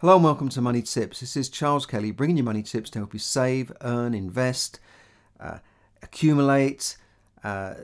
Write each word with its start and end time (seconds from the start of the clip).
Hello 0.00 0.14
and 0.14 0.24
welcome 0.24 0.48
to 0.48 0.62
Money 0.62 0.80
Tips. 0.80 1.20
This 1.20 1.36
is 1.36 1.50
Charles 1.50 1.84
Kelly 1.84 2.10
bringing 2.10 2.38
you 2.38 2.42
money 2.42 2.62
tips 2.62 2.88
to 2.88 3.00
help 3.00 3.12
you 3.12 3.18
save, 3.18 3.70
earn, 3.82 4.14
invest, 4.14 4.80
uh, 5.38 5.58
accumulate, 6.02 6.96
uh, 7.44 7.74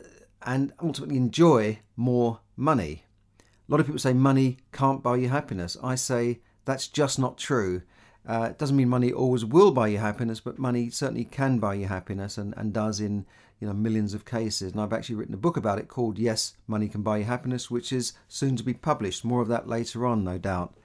and 0.41 0.73
ultimately 0.83 1.19
enjoy 1.19 1.81
more 1.95 2.41
money. 2.57 3.05
A 3.39 3.45
lot 3.69 3.81
of 3.81 3.87
people 3.87 3.99
say 3.99 4.15
money 4.15 4.57
can't 4.73 5.03
buy 5.03 5.17
you 5.17 5.29
happiness. 5.29 5.76
I 5.83 5.94
say 5.94 6.40
that's 6.65 6.88
just 6.88 7.19
not 7.19 7.37
true. 7.37 7.83
Uh, 8.26 8.48
it 8.48 8.58
doesn't 8.58 8.78
mean 8.78 8.88
money 8.88 9.12
always 9.12 9.44
will 9.44 9.71
buy 9.71 9.88
you 9.88 9.98
happiness, 9.98 10.40
but 10.40 10.58
money 10.58 10.88
certainly 10.88 11.26
can 11.26 11.58
buy 11.58 11.74
you 11.74 11.87
happiness 11.87 12.38
and, 12.38 12.54
and 12.56 12.72
does 12.72 12.98
in 12.98 13.26
you 13.60 13.67
know 13.67 13.74
millions 13.74 14.14
of 14.14 14.24
cases. 14.24 14.72
And 14.72 14.80
I've 14.80 14.94
actually 14.94 15.17
written 15.17 15.35
a 15.35 15.37
book 15.37 15.58
about 15.58 15.78
it 15.78 15.88
called 15.88 16.19
Yes, 16.19 16.55
Money 16.66 16.88
Can 16.88 17.02
Buy 17.02 17.19
You 17.19 17.24
Happiness, 17.24 17.70
which 17.70 17.92
is 17.92 18.14
soon 18.27 18.56
to 18.56 18.62
be 18.62 18.73
published. 18.73 19.23
More 19.23 19.42
of 19.42 19.48
that 19.48 19.69
later 19.69 20.06
on, 20.06 20.24
no 20.24 20.38
doubt. 20.38 20.78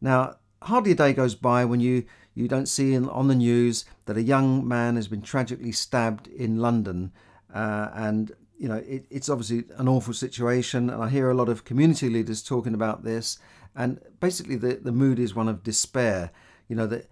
Now, 0.00 0.34
hardly 0.66 0.92
a 0.92 0.94
day 0.94 1.12
goes 1.12 1.34
by 1.34 1.64
when 1.64 1.80
you, 1.80 2.04
you 2.34 2.48
don't 2.48 2.66
see 2.66 2.94
in, 2.94 3.08
on 3.08 3.28
the 3.28 3.34
news 3.34 3.84
that 4.04 4.16
a 4.16 4.22
young 4.22 4.66
man 4.66 4.96
has 4.96 5.08
been 5.08 5.22
tragically 5.22 5.72
stabbed 5.72 6.26
in 6.28 6.58
London. 6.58 7.12
Uh, 7.52 7.90
and, 7.94 8.32
you 8.58 8.68
know, 8.68 8.76
it, 8.76 9.06
it's 9.10 9.28
obviously 9.28 9.64
an 9.78 9.88
awful 9.88 10.14
situation. 10.14 10.90
And 10.90 11.02
I 11.02 11.08
hear 11.08 11.30
a 11.30 11.34
lot 11.34 11.48
of 11.48 11.64
community 11.64 12.10
leaders 12.10 12.42
talking 12.42 12.74
about 12.74 13.04
this. 13.04 13.38
And 13.74 14.00
basically, 14.20 14.56
the, 14.56 14.74
the 14.74 14.92
mood 14.92 15.18
is 15.18 15.34
one 15.34 15.48
of 15.48 15.62
despair. 15.62 16.30
You 16.68 16.76
know, 16.76 16.86
that 16.86 17.08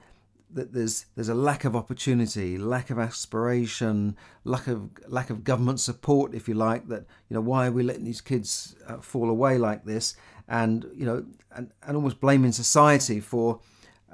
that 0.54 0.72
there's 0.72 1.06
there's 1.14 1.28
a 1.28 1.34
lack 1.34 1.64
of 1.64 1.76
opportunity, 1.76 2.56
lack 2.56 2.88
of 2.90 2.98
aspiration, 2.98 4.16
lack 4.44 4.66
of 4.66 4.88
lack 5.08 5.28
of 5.28 5.44
government 5.44 5.80
support, 5.80 6.34
if 6.34 6.48
you 6.48 6.54
like. 6.54 6.88
That 6.88 7.04
you 7.28 7.34
know 7.34 7.40
why 7.40 7.66
are 7.66 7.72
we 7.72 7.82
letting 7.82 8.04
these 8.04 8.20
kids 8.20 8.76
uh, 8.88 8.98
fall 8.98 9.28
away 9.28 9.58
like 9.58 9.84
this? 9.84 10.16
And 10.48 10.86
you 10.94 11.06
know, 11.06 11.24
and, 11.54 11.70
and 11.86 11.96
almost 11.96 12.20
blaming 12.20 12.52
society 12.52 13.20
for 13.20 13.60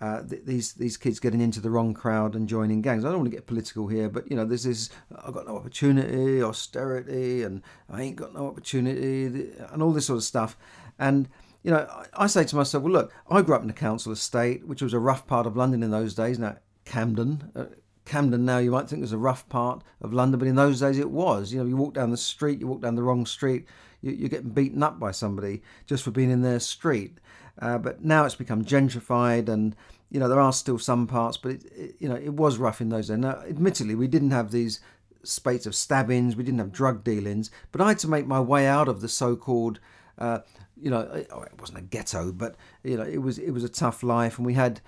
uh, 0.01 0.23
th- 0.23 0.43
these 0.45 0.73
these 0.75 0.97
kids 0.97 1.21
getting 1.21 1.41
into 1.41 1.61
the 1.61 1.71
wrong 1.71 1.93
crowd 1.93 2.35
and 2.35 2.49
joining 2.49 2.81
gangs. 2.81 3.05
I 3.05 3.09
don't 3.09 3.19
want 3.19 3.31
to 3.31 3.37
get 3.37 3.47
political 3.47 3.87
here, 3.89 4.09
but 4.09 4.31
you 4.31 4.37
know, 4.37 4.45
this 4.45 4.65
is 4.65 4.91
I've 5.25 5.35
got 5.35 5.47
no 5.47 5.57
opportunity, 5.57 6.43
austerity, 6.43 7.43
and 7.43 7.63
I 7.89 8.03
ain't 8.03 8.17
got 8.17 8.35
no 8.35 8.47
opportunity, 8.47 9.51
and 9.71 9.83
all 9.83 9.93
this 9.93 10.07
sort 10.07 10.19
of 10.19 10.25
stuff. 10.25 10.57
And 10.99 11.29
you 11.63 11.71
know, 11.71 11.87
I, 11.91 12.25
I 12.25 12.27
say 12.27 12.45
to 12.45 12.57
myself, 12.57 12.83
well, 12.83 12.93
look, 12.93 13.13
I 13.31 13.43
grew 13.43 13.55
up 13.55 13.63
in 13.63 13.71
a 13.71 13.75
council 13.75 14.13
estate, 14.13 14.67
which 14.67 14.81
was 14.81 14.95
a 14.95 14.99
rough 14.99 15.27
part 15.27 15.47
of 15.47 15.57
London 15.57 15.83
in 15.83 15.91
those 15.91 16.15
days. 16.15 16.39
Now, 16.39 16.57
Camden. 16.85 17.51
Uh, 17.55 17.65
Camden 18.07 18.45
now 18.45 18.59
you 18.59 18.73
might 18.73 18.89
think 18.89 19.03
was 19.03 19.13
a 19.13 19.19
rough 19.19 19.49
part 19.49 19.85
of 20.01 20.13
London, 20.13 20.41
but 20.41 20.49
in 20.49 20.57
those 20.57 20.81
days 20.81 20.99
it 20.99 21.11
was. 21.11 21.53
You 21.53 21.61
know, 21.61 21.67
you 21.67 21.77
walk 21.77 21.95
down 21.95 22.11
the 22.11 22.17
street, 22.17 22.59
you 22.59 22.67
walk 22.67 22.81
down 22.81 22.97
the 22.97 23.05
wrong 23.05 23.25
street, 23.25 23.67
you're 24.03 24.29
getting 24.29 24.51
beaten 24.51 24.83
up 24.83 24.99
by 24.99 25.11
somebody 25.11 25.63
just 25.87 26.03
for 26.03 26.11
being 26.11 26.31
in 26.31 26.43
their 26.43 26.61
street. 26.61 27.19
Uh, 27.61 27.79
but 27.79 28.05
now 28.05 28.25
it's 28.25 28.35
become 28.35 28.65
gentrified, 28.65 29.49
and 29.49 29.77
you 30.11 30.19
know 30.19 30.29
there 30.29 30.41
are 30.41 30.53
still 30.53 30.79
some 30.79 31.07
parts, 31.07 31.37
but 31.37 31.53
it, 31.53 31.65
it, 31.77 31.95
you 31.99 32.09
know 32.09 32.15
it 32.15 32.35
was 32.35 32.59
rough 32.59 32.81
in 32.81 32.89
those 32.89 33.09
days. 33.09 33.19
Now, 33.19 33.43
admittedly, 33.49 33.95
we 33.95 34.09
didn't 34.09 34.31
have 34.31 34.51
these 34.51 34.81
spates 35.23 35.67
of 35.67 35.75
stabbings, 35.75 36.37
we 36.37 36.45
didn't 36.45 36.61
have 36.61 36.73
drug 36.73 37.05
dealings, 37.05 37.51
but 37.73 37.81
I 37.81 37.89
had 37.89 37.99
to 38.01 38.09
make 38.09 38.27
my 38.27 38.41
way 38.41 38.67
out 38.67 38.89
of 38.89 39.01
the 39.01 39.09
so-called. 39.09 39.79
Uh, 40.19 40.41
you 40.81 40.91
know, 40.91 41.01
it 41.01 41.31
wasn't 41.59 41.79
a 41.79 41.83
ghetto, 41.83 42.33
but 42.33 42.57
you 42.83 42.97
know, 42.97 43.03
it 43.03 43.19
was 43.19 43.39
it 43.39 43.51
was 43.51 43.65
a 43.65 43.69
tough 43.69 44.03
life, 44.03 44.39
and 44.39 44.47
we 44.47 44.55
had 44.55 44.81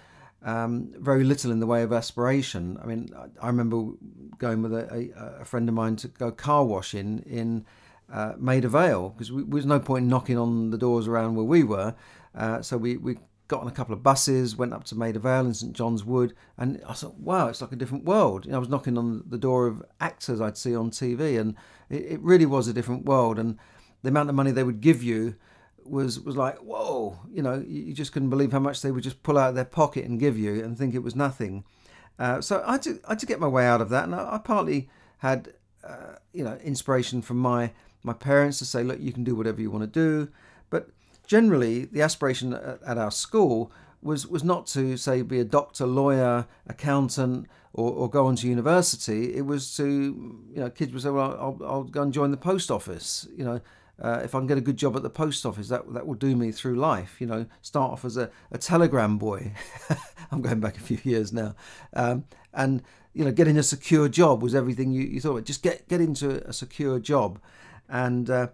um, 0.44 0.92
very 0.98 1.24
little 1.24 1.50
in 1.50 1.60
the 1.60 1.66
way 1.66 1.82
of 1.82 1.92
aspiration. 1.92 2.78
I 2.82 2.86
mean, 2.86 3.10
I, 3.16 3.44
I 3.44 3.46
remember 3.48 3.92
going 4.38 4.62
with 4.62 4.72
a, 4.72 5.12
a, 5.16 5.42
a, 5.42 5.44
friend 5.44 5.68
of 5.68 5.74
mine 5.74 5.96
to 5.96 6.08
go 6.08 6.32
car 6.32 6.64
washing 6.64 7.20
in 7.20 7.64
uh, 8.12 8.34
Maida 8.36 8.68
Vale 8.68 9.10
because 9.10 9.28
there 9.28 9.44
was 9.44 9.66
no 9.66 9.80
point 9.80 10.06
knocking 10.06 10.38
on 10.38 10.70
the 10.70 10.78
doors 10.78 11.08
around 11.08 11.34
where 11.34 11.44
we 11.44 11.64
were. 11.64 11.94
Uh, 12.34 12.62
so 12.62 12.76
we, 12.76 12.96
we 12.96 13.16
got 13.48 13.62
on 13.62 13.68
a 13.68 13.72
couple 13.72 13.94
of 13.94 14.02
buses, 14.02 14.56
went 14.56 14.72
up 14.72 14.84
to 14.84 14.94
Maida 14.94 15.18
Vale 15.18 15.46
in 15.46 15.54
St 15.54 15.72
John's 15.72 16.04
Wood, 16.04 16.34
and 16.56 16.80
I 16.88 16.92
thought, 16.92 17.18
wow, 17.18 17.48
it's 17.48 17.60
like 17.60 17.72
a 17.72 17.76
different 17.76 18.04
world. 18.04 18.44
You 18.44 18.52
know, 18.52 18.58
I 18.58 18.60
was 18.60 18.68
knocking 18.68 18.96
on 18.96 19.24
the 19.26 19.38
door 19.38 19.66
of 19.66 19.82
actors 20.00 20.40
I'd 20.40 20.56
see 20.56 20.76
on 20.76 20.90
TV, 20.90 21.40
and 21.40 21.54
it, 21.90 22.12
it 22.12 22.20
really 22.20 22.46
was 22.46 22.68
a 22.68 22.72
different 22.72 23.04
world. 23.04 23.38
And 23.38 23.58
the 24.02 24.08
amount 24.08 24.28
of 24.28 24.34
money 24.34 24.52
they 24.52 24.64
would 24.64 24.80
give 24.80 25.02
you 25.02 25.36
was 25.84 26.20
was 26.20 26.36
like, 26.36 26.58
whoa, 26.58 27.18
you 27.30 27.42
know, 27.42 27.62
you 27.66 27.92
just 27.92 28.12
couldn't 28.12 28.30
believe 28.30 28.52
how 28.52 28.60
much 28.60 28.82
they 28.82 28.90
would 28.90 29.02
just 29.02 29.22
pull 29.22 29.36
out 29.36 29.50
of 29.50 29.54
their 29.54 29.64
pocket 29.64 30.04
and 30.04 30.20
give 30.20 30.38
you, 30.38 30.62
and 30.64 30.78
think 30.78 30.94
it 30.94 31.02
was 31.02 31.16
nothing. 31.16 31.64
Uh, 32.18 32.40
so 32.40 32.62
I 32.66 32.72
had, 32.72 32.82
to, 32.82 33.00
I 33.06 33.10
had 33.10 33.18
to 33.20 33.26
get 33.26 33.40
my 33.40 33.48
way 33.48 33.66
out 33.66 33.80
of 33.80 33.88
that, 33.88 34.04
and 34.04 34.14
I, 34.14 34.34
I 34.34 34.38
partly 34.38 34.88
had, 35.18 35.54
uh, 35.82 36.16
you 36.32 36.44
know, 36.44 36.56
inspiration 36.62 37.20
from 37.20 37.38
my 37.38 37.72
my 38.02 38.12
parents 38.12 38.58
to 38.58 38.64
say, 38.64 38.82
look, 38.82 39.00
you 39.00 39.12
can 39.12 39.24
do 39.24 39.34
whatever 39.34 39.60
you 39.60 39.70
want 39.70 39.82
to 39.82 39.86
do. 39.86 40.30
But 40.70 40.88
generally, 41.26 41.84
the 41.84 42.02
aspiration 42.02 42.52
at 42.54 42.98
our 42.98 43.10
school 43.10 43.72
was 44.02 44.26
was 44.26 44.42
not 44.42 44.66
to 44.68 44.96
say 44.96 45.22
be 45.22 45.38
a 45.38 45.44
doctor, 45.44 45.86
lawyer, 45.86 46.46
accountant, 46.66 47.46
or, 47.72 47.92
or 47.92 48.10
go 48.10 48.26
on 48.26 48.36
to 48.36 48.48
university. 48.48 49.34
It 49.34 49.46
was 49.46 49.76
to 49.76 49.84
you 49.84 50.60
know 50.60 50.70
kids 50.70 50.92
would 50.92 51.02
say, 51.02 51.10
well, 51.10 51.36
I'll, 51.38 51.66
I'll 51.66 51.84
go 51.84 52.02
and 52.02 52.12
join 52.12 52.30
the 52.30 52.36
post 52.36 52.70
office. 52.70 53.26
You 53.36 53.44
know. 53.44 53.60
Uh, 54.00 54.20
if 54.24 54.34
I 54.34 54.38
can 54.38 54.48
get 54.48 54.58
a 54.58 54.62
good 54.62 54.78
job 54.78 54.96
at 54.96 55.02
the 55.04 55.10
post 55.10 55.46
office, 55.46 55.68
that 55.68 55.92
that 55.92 56.06
will 56.06 56.14
do 56.14 56.34
me 56.34 56.50
through 56.50 56.74
life. 56.74 57.20
You 57.20 57.26
know, 57.28 57.46
start 57.60 57.92
off 57.92 58.04
as 58.04 58.16
a, 58.16 58.30
a 58.50 58.58
telegram 58.58 59.16
boy. 59.16 59.52
I'm 60.32 60.40
going 60.40 60.58
back 60.58 60.76
a 60.76 60.80
few 60.80 60.98
years 61.04 61.32
now, 61.32 61.54
um, 61.92 62.24
and 62.52 62.82
you 63.14 63.24
know, 63.24 63.32
getting 63.32 63.58
a 63.58 63.62
secure 63.62 64.08
job 64.08 64.42
was 64.42 64.54
everything 64.54 64.92
you, 64.92 65.02
you 65.02 65.20
thought. 65.20 65.44
Just 65.44 65.62
get 65.62 65.86
get 65.88 66.00
into 66.00 66.46
a 66.48 66.52
secure 66.52 66.98
job, 66.98 67.38
and 67.88 68.28
uh, 68.30 68.48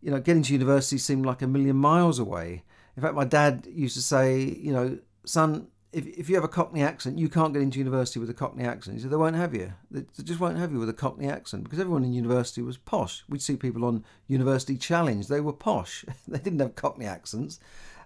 you 0.00 0.10
know, 0.10 0.20
getting 0.20 0.42
to 0.44 0.52
university 0.52 0.98
seemed 0.98 1.26
like 1.26 1.42
a 1.42 1.46
million 1.46 1.76
miles 1.76 2.18
away. 2.18 2.62
In 2.96 3.02
fact, 3.02 3.14
my 3.14 3.24
dad 3.24 3.66
used 3.70 3.96
to 3.96 4.02
say, 4.02 4.40
you 4.40 4.72
know, 4.72 4.98
son, 5.24 5.68
if, 5.92 6.06
if 6.06 6.28
you 6.28 6.34
have 6.34 6.44
a 6.44 6.48
Cockney 6.48 6.82
accent, 6.82 7.18
you 7.18 7.28
can't 7.28 7.52
get 7.52 7.62
into 7.62 7.78
university 7.78 8.20
with 8.20 8.30
a 8.30 8.34
Cockney 8.34 8.64
accent. 8.64 8.96
He 8.96 9.02
said, 9.02 9.10
they 9.10 9.16
won't 9.16 9.36
have 9.36 9.54
you. 9.54 9.72
They, 9.90 10.04
just 10.22 10.40
won't 10.40 10.58
have 10.58 10.72
you 10.72 10.78
with 10.78 10.88
a 10.88 10.94
Cockney 10.94 11.28
accent 11.28 11.64
because 11.64 11.80
everyone 11.80 12.04
in 12.04 12.12
university 12.12 12.62
was 12.62 12.76
posh. 12.76 13.24
We'd 13.28 13.42
see 13.42 13.56
people 13.56 13.84
on 13.84 14.04
University 14.26 14.76
Challenge, 14.76 15.26
they 15.26 15.40
were 15.40 15.52
posh. 15.52 16.04
they 16.28 16.38
didn't 16.38 16.60
have 16.60 16.74
Cockney 16.74 17.06
accents. 17.06 17.58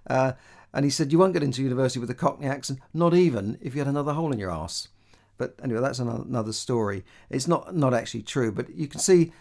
Uh, 0.06 0.32
and 0.74 0.84
he 0.84 0.90
said, 0.90 1.12
you 1.12 1.18
won't 1.18 1.34
get 1.34 1.42
into 1.42 1.62
university 1.62 2.00
with 2.00 2.10
a 2.10 2.14
Cockney 2.14 2.46
accent, 2.46 2.80
not 2.94 3.14
even 3.14 3.58
if 3.60 3.74
you 3.74 3.80
had 3.80 3.88
another 3.88 4.14
hole 4.14 4.32
in 4.32 4.38
your 4.38 4.50
ass. 4.50 4.88
But 5.36 5.54
anyway, 5.62 5.80
that's 5.80 5.98
another 5.98 6.52
story. 6.52 7.04
It's 7.28 7.48
not, 7.48 7.74
not 7.74 7.94
actually 7.94 8.22
true, 8.22 8.52
but 8.52 8.70
you 8.74 8.86
can 8.86 9.00
see 9.00 9.32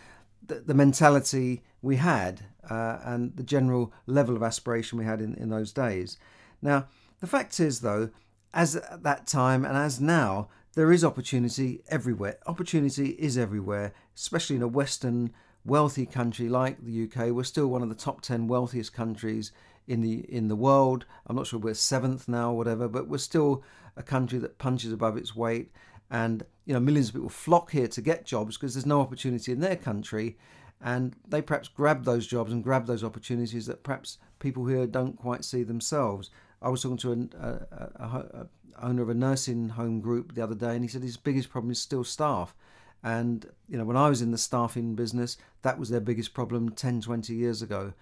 the, 0.45 0.55
the 0.55 0.73
mentality 0.73 1.63
we 1.81 1.97
had 1.97 2.41
uh, 2.69 2.99
and 3.03 3.35
the 3.35 3.43
general 3.43 3.93
level 4.05 4.35
of 4.35 4.43
aspiration 4.43 4.97
we 4.97 5.05
had 5.05 5.21
in, 5.21 5.33
in 5.35 5.49
those 5.49 5.71
days. 5.71 6.17
Now, 6.61 6.87
the 7.19 7.27
fact 7.27 7.59
is, 7.59 7.81
though, 7.81 8.09
as 8.53 8.75
at 8.75 9.03
that 9.03 9.27
time 9.27 9.65
and 9.65 9.77
as 9.77 9.99
now, 9.99 10.49
there 10.73 10.91
is 10.91 11.03
opportunity 11.03 11.83
everywhere. 11.89 12.37
Opportunity 12.47 13.09
is 13.11 13.37
everywhere, 13.37 13.93
especially 14.15 14.55
in 14.55 14.61
a 14.61 14.67
Western 14.67 15.31
wealthy 15.65 16.05
country 16.05 16.49
like 16.49 16.83
the 16.83 17.03
UK. 17.03 17.31
We're 17.31 17.43
still 17.43 17.67
one 17.67 17.83
of 17.83 17.89
the 17.89 17.95
top 17.95 18.21
10 18.21 18.47
wealthiest 18.47 18.93
countries 18.93 19.51
in 19.87 20.01
the 20.01 20.19
in 20.33 20.47
the 20.47 20.55
world. 20.55 21.05
I'm 21.27 21.35
not 21.35 21.47
sure 21.47 21.59
we're 21.59 21.73
seventh 21.73 22.27
now 22.27 22.51
or 22.51 22.57
whatever, 22.57 22.87
but 22.87 23.07
we're 23.07 23.17
still 23.17 23.63
a 23.97 24.03
country 24.03 24.39
that 24.39 24.57
punches 24.57 24.93
above 24.93 25.17
its 25.17 25.35
weight 25.35 25.71
and 26.11 26.43
you 26.65 26.73
know 26.73 26.79
millions 26.79 27.07
of 27.07 27.15
people 27.15 27.29
flock 27.29 27.71
here 27.71 27.87
to 27.87 28.01
get 28.01 28.25
jobs 28.25 28.57
because 28.57 28.75
there's 28.75 28.85
no 28.85 28.99
opportunity 28.99 29.51
in 29.51 29.61
their 29.61 29.77
country. 29.77 30.37
And 30.83 31.15
they 31.27 31.43
perhaps 31.43 31.67
grab 31.67 32.05
those 32.05 32.25
jobs 32.25 32.51
and 32.51 32.63
grab 32.63 32.87
those 32.87 33.03
opportunities 33.03 33.67
that 33.67 33.83
perhaps 33.83 34.17
people 34.39 34.65
here 34.65 34.87
don't 34.87 35.15
quite 35.15 35.45
see 35.45 35.61
themselves. 35.61 36.31
I 36.59 36.69
was 36.69 36.81
talking 36.81 36.97
to 36.97 37.11
a, 37.11 37.45
a, 37.45 38.03
a, 38.03 38.07
a 38.41 38.47
owner 38.81 39.03
of 39.03 39.09
a 39.09 39.13
nursing 39.13 39.69
home 39.69 40.01
group 40.01 40.33
the 40.33 40.43
other 40.43 40.55
day 40.55 40.73
and 40.73 40.83
he 40.83 40.87
said 40.87 41.03
his 41.03 41.17
biggest 41.17 41.49
problem 41.49 41.71
is 41.71 41.79
still 41.79 42.03
staff. 42.03 42.55
And 43.03 43.47
you 43.67 43.77
know 43.77 43.85
when 43.85 43.97
i 43.97 44.09
was 44.09 44.21
in 44.21 44.31
the 44.31 44.37
staffing 44.37 44.95
business 44.95 45.37
that 45.61 45.79
was 45.79 45.89
their 45.89 45.99
biggest 45.99 46.33
problem 46.33 46.69
10 46.69 47.01
20 47.01 47.33
years 47.33 47.61
ago. 47.61 47.93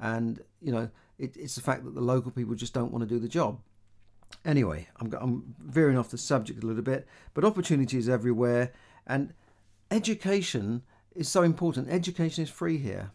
And 0.00 0.40
you 0.60 0.72
know 0.72 0.90
it, 1.18 1.36
it's 1.36 1.54
the 1.54 1.62
fact 1.62 1.84
that 1.84 1.94
the 1.94 2.00
local 2.00 2.32
people 2.32 2.56
just 2.56 2.74
don't 2.74 2.92
want 2.92 3.08
to 3.08 3.14
do 3.14 3.20
the 3.20 3.28
job 3.28 3.60
Anyway, 4.44 4.88
I'm, 5.00 5.12
I'm 5.20 5.54
veering 5.58 5.96
off 5.96 6.10
the 6.10 6.18
subject 6.18 6.62
a 6.62 6.66
little 6.66 6.82
bit, 6.82 7.06
but 7.32 7.44
opportunities 7.44 8.08
everywhere, 8.08 8.72
and 9.06 9.32
education 9.90 10.82
is 11.14 11.28
so 11.28 11.42
important. 11.42 11.88
Education 11.88 12.44
is 12.44 12.50
free 12.50 12.78
here. 12.78 13.12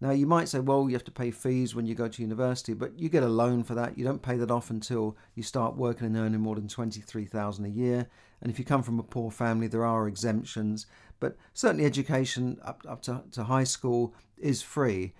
Now, 0.00 0.10
you 0.10 0.26
might 0.26 0.48
say, 0.48 0.58
well, 0.58 0.88
you 0.88 0.94
have 0.94 1.04
to 1.04 1.12
pay 1.12 1.30
fees 1.30 1.76
when 1.76 1.86
you 1.86 1.94
go 1.94 2.08
to 2.08 2.22
university, 2.22 2.74
but 2.74 2.98
you 2.98 3.08
get 3.08 3.22
a 3.22 3.28
loan 3.28 3.62
for 3.62 3.76
that. 3.76 3.96
You 3.96 4.04
don't 4.04 4.20
pay 4.20 4.36
that 4.36 4.50
off 4.50 4.68
until 4.68 5.16
you 5.36 5.44
start 5.44 5.76
working 5.76 6.08
and 6.08 6.16
earning 6.16 6.40
more 6.40 6.56
than 6.56 6.66
23,000 6.66 7.64
a 7.64 7.68
year. 7.68 8.08
And 8.40 8.50
if 8.50 8.58
you 8.58 8.64
come 8.64 8.82
from 8.82 8.98
a 8.98 9.04
poor 9.04 9.30
family, 9.30 9.68
there 9.68 9.84
are 9.84 10.08
exemptions. 10.08 10.86
But 11.20 11.36
certainly 11.54 11.84
education 11.84 12.58
up, 12.64 12.82
up 12.88 13.02
to, 13.02 13.22
to 13.30 13.44
high 13.44 13.62
school 13.62 14.12
is 14.36 14.60
free 14.60 15.14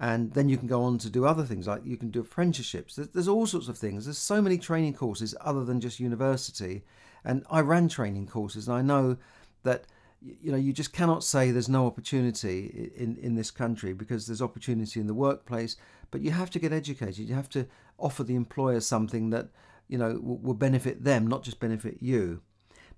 and 0.00 0.32
then 0.32 0.48
you 0.48 0.56
can 0.56 0.66
go 0.66 0.82
on 0.82 0.98
to 0.98 1.08
do 1.08 1.24
other 1.24 1.44
things 1.44 1.66
like 1.66 1.84
you 1.84 1.96
can 1.96 2.10
do 2.10 2.20
apprenticeships. 2.20 2.96
There's, 2.96 3.28
all 3.28 3.46
sorts 3.46 3.68
of 3.68 3.78
things. 3.78 4.04
There's 4.04 4.18
so 4.18 4.42
many 4.42 4.58
training 4.58 4.94
courses 4.94 5.34
other 5.40 5.64
than 5.64 5.80
just 5.80 6.00
university. 6.00 6.82
And 7.24 7.44
i 7.50 7.60
ran 7.60 7.88
training 7.88 8.26
courses 8.26 8.68
and 8.68 8.76
i 8.76 8.82
know 8.82 9.16
that 9.62 9.86
you 10.20 10.50
know 10.52 10.58
you 10.58 10.72
just 10.72 10.92
cannot 10.92 11.24
say 11.24 11.50
there's 11.50 11.68
no 11.68 11.86
opportunity 11.86 12.90
in 12.96 13.16
in 13.16 13.34
this 13.34 13.50
country 13.50 13.92
because 13.92 14.26
there's 14.26 14.42
opportunity 14.42 15.00
in 15.00 15.06
the 15.06 15.14
workplace. 15.14 15.76
But 16.10 16.20
you 16.20 16.30
have 16.30 16.50
to 16.50 16.58
get 16.58 16.72
educated. 16.72 17.28
You 17.28 17.34
have 17.34 17.48
to 17.50 17.66
offer 17.98 18.24
the 18.24 18.34
employer 18.34 18.80
something 18.80 19.30
that 19.30 19.48
you 19.88 19.98
know 19.98 20.20
will, 20.22 20.38
will 20.38 20.54
benefit 20.54 21.04
them, 21.04 21.26
not 21.26 21.42
just 21.42 21.60
benefit 21.60 21.98
you. 22.00 22.40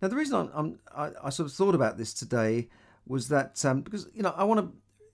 Now, 0.00 0.08
the 0.08 0.16
reason 0.16 0.36
I'm, 0.36 0.50
I'm 0.54 0.78
I, 0.94 1.26
I 1.26 1.30
sort 1.30 1.48
of 1.48 1.54
thought 1.54 1.74
about 1.74 1.98
this 1.98 2.12
today 2.12 2.68
was 3.06 3.28
that 3.28 3.64
um, 3.64 3.82
because 3.82 4.08
you 4.14 4.22
know 4.22 4.34
I 4.36 4.44
want 4.44 4.60
to 4.60 4.72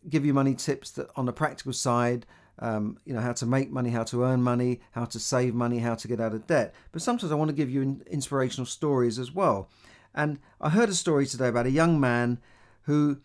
give 0.09 0.25
you 0.25 0.35
money 0.35 0.55
tips 0.55 0.91
that 0.93 1.09
on 1.17 1.27
the 1.27 1.33
practical 1.33 1.73
side. 1.73 2.27
Um, 2.59 2.99
you 3.05 3.15
know 3.15 3.21
how 3.21 3.33
to 3.33 3.47
make 3.47 3.71
money, 3.71 3.91
how 3.91 4.05
to 4.05 4.25
earn 4.25 4.43
money, 4.43 4.81
how 4.93 5.07
to 5.07 5.19
save 5.19 5.55
money, 5.55 5.79
how 5.79 5.95
to 5.95 6.09
get 6.09 6.21
out 6.21 6.35
of 6.35 6.47
debt. 6.47 6.75
But 6.93 7.03
sometimes 7.03 7.33
I 7.33 7.35
want 7.35 7.49
to 7.49 7.57
give 7.57 7.71
you 7.71 8.03
inspirational 8.07 8.67
stories 8.67 9.19
as 9.19 9.33
well. 9.33 9.69
And 10.15 10.39
I 10.61 10.69
heard 10.69 10.91
a 10.91 10.95
story 10.95 11.27
today 11.27 11.49
about 11.49 11.67
a 11.67 11.71
young 11.71 11.99
man 11.99 12.39
who 12.83 13.21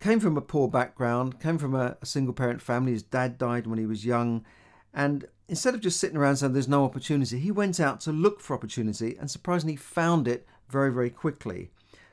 came 0.00 0.18
from 0.18 0.36
a 0.36 0.42
poor 0.42 0.66
background, 0.66 1.40
came 1.40 1.58
from 1.58 1.74
a, 1.74 1.96
a 2.02 2.06
single 2.06 2.34
parent 2.34 2.60
family. 2.60 2.92
His 2.92 3.04
dad 3.04 3.38
died 3.38 3.66
when 3.66 3.78
he 3.78 3.86
was 3.86 4.04
young, 4.04 4.44
and 4.92 5.26
instead 5.48 5.74
of 5.74 5.80
just 5.80 6.00
sitting 6.00 6.16
around 6.16 6.36
saying 6.36 6.52
there's 6.52 6.68
no 6.68 6.84
opportunity, 6.84 7.38
he 7.38 7.50
went 7.50 7.78
out 7.78 8.00
to 8.00 8.12
look 8.12 8.40
for 8.40 8.54
opportunity 8.54 9.16
and 9.18 9.30
surprisingly 9.30 9.76
found 9.76 10.26
it 10.26 10.46
very, 10.68 10.92
very 10.92 11.10
quickly. 11.10 11.70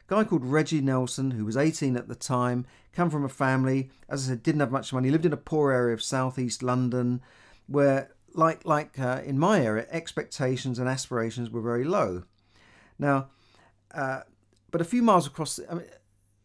Guy 0.09 0.23
called 0.23 0.43
Reggie 0.43 0.81
Nelson, 0.81 1.29
who 1.29 1.45
was 1.45 1.55
18 1.55 1.95
at 1.95 2.07
the 2.07 2.15
time, 2.15 2.65
come 2.93 3.11
from 3.11 3.23
a 3.23 3.29
family, 3.29 3.91
as 4.09 4.25
I 4.25 4.29
said, 4.31 4.41
didn't 4.41 4.61
have 4.61 4.71
much 4.71 4.91
money, 4.91 5.11
lived 5.11 5.27
in 5.27 5.33
a 5.33 5.37
poor 5.37 5.71
area 5.71 5.93
of 5.93 6.01
southeast 6.01 6.63
London, 6.63 7.21
where, 7.67 8.09
like 8.33 8.65
like 8.65 8.97
uh, 8.97 9.21
in 9.23 9.37
my 9.37 9.63
area, 9.63 9.85
expectations 9.91 10.79
and 10.79 10.89
aspirations 10.89 11.51
were 11.51 11.61
very 11.61 11.83
low. 11.83 12.23
Now, 12.97 13.29
uh, 13.93 14.21
but 14.71 14.81
a 14.81 14.83
few 14.85 15.03
miles 15.03 15.27
across, 15.27 15.59
I 15.69 15.75
mean, 15.75 15.85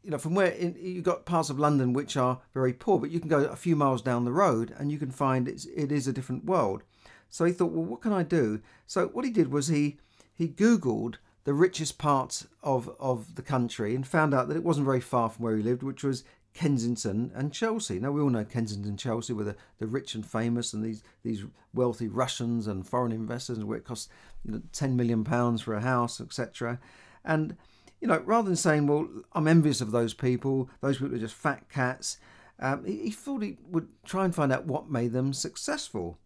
you 0.03 0.11
know, 0.11 0.19
from 0.19 0.35
where 0.35 0.51
in, 0.51 0.77
you've 0.79 1.03
got 1.03 1.25
parts 1.25 1.49
of 1.49 1.59
London 1.59 1.95
which 1.95 2.19
are 2.19 2.43
very 2.53 2.75
poor, 2.75 2.99
but 2.99 3.11
you 3.11 3.19
can 3.19 3.31
go 3.31 3.45
a 3.45 3.57
few 3.57 3.77
miles 3.77 4.03
down 4.03 4.27
the 4.27 4.33
road 4.33 4.75
and 4.79 4.93
you 4.93 4.99
can 4.99 5.11
find 5.11 5.49
it's, 5.49 5.65
it 5.65 5.91
is 5.91 6.07
a 6.07 6.13
different 6.13 6.45
world. 6.45 6.83
So 7.31 7.47
he 7.47 7.53
thought, 7.53 7.73
well, 7.73 7.87
what 7.87 8.03
can 8.03 8.13
I 8.13 8.25
do? 8.25 8.61
So 8.87 9.07
what 9.07 9.25
he 9.25 9.31
did 9.31 9.51
was 9.51 9.69
he 9.69 9.97
he 10.35 10.49
Googled 10.49 11.15
the 11.45 11.55
richest 11.55 11.99
parts 11.99 12.47
of, 12.63 12.91
of 12.99 13.35
the 13.35 13.43
country 13.43 13.95
and 13.95 14.07
found 14.07 14.35
out 14.35 14.49
that 14.49 14.57
it 14.57 14.65
wasn't 14.65 14.87
very 14.87 15.01
far 15.01 15.29
from 15.29 15.45
where 15.45 15.57
he 15.57 15.63
lived, 15.63 15.83
which 15.83 16.03
was 16.03 16.25
Kensington 16.55 17.33
and 17.35 17.53
Chelsea. 17.53 17.99
Now 17.99 18.13
we 18.13 18.23
all 18.23 18.31
know 18.31 18.45
Kensington 18.45 18.91
and 18.91 18.99
Chelsea 18.99 19.33
were 19.33 19.45
the, 19.45 19.57
the 19.79 19.87
rich 19.87 20.15
and 20.15 20.25
famous 20.25 20.73
and 20.73 20.85
these 20.85 21.03
these 21.23 21.45
wealthy 21.75 22.09
Russians 22.09 22.67
and 22.67 22.87
foreign 22.87 23.13
investors 23.13 23.63
where 23.65 23.77
it 23.77 23.85
costs 23.85 24.09
you 24.45 24.53
know, 24.53 24.63
10 24.73 24.97
million 24.97 25.25
pounds 25.25 25.63
for 25.63 25.75
a 25.75 25.81
house, 25.81 26.21
etc. 26.21 26.79
And 27.25 27.57
you 28.01 28.09
know, 28.09 28.23
rather 28.25 28.47
than 28.47 28.57
saying, 28.57 28.87
well, 28.87 29.09
I'm 29.33 29.49
envious 29.49 29.81
of 29.81 29.91
those 29.91 30.15
people, 30.15 30.71
those 30.81 30.99
people 30.99 31.15
are 31.15 31.19
just 31.19 31.35
fat 31.35 31.69
cats, 31.69 32.19
um, 32.61 32.85
he, 32.85 33.05
he, 33.05 33.11
thought 33.11 33.43
he 33.43 33.57
would 33.71 33.89
try 34.05 34.25
and 34.25 34.35
find 34.35 34.53
out 34.53 34.67
what 34.67 34.91
made 34.91 35.13
them 35.13 35.33
successful. 35.33 36.19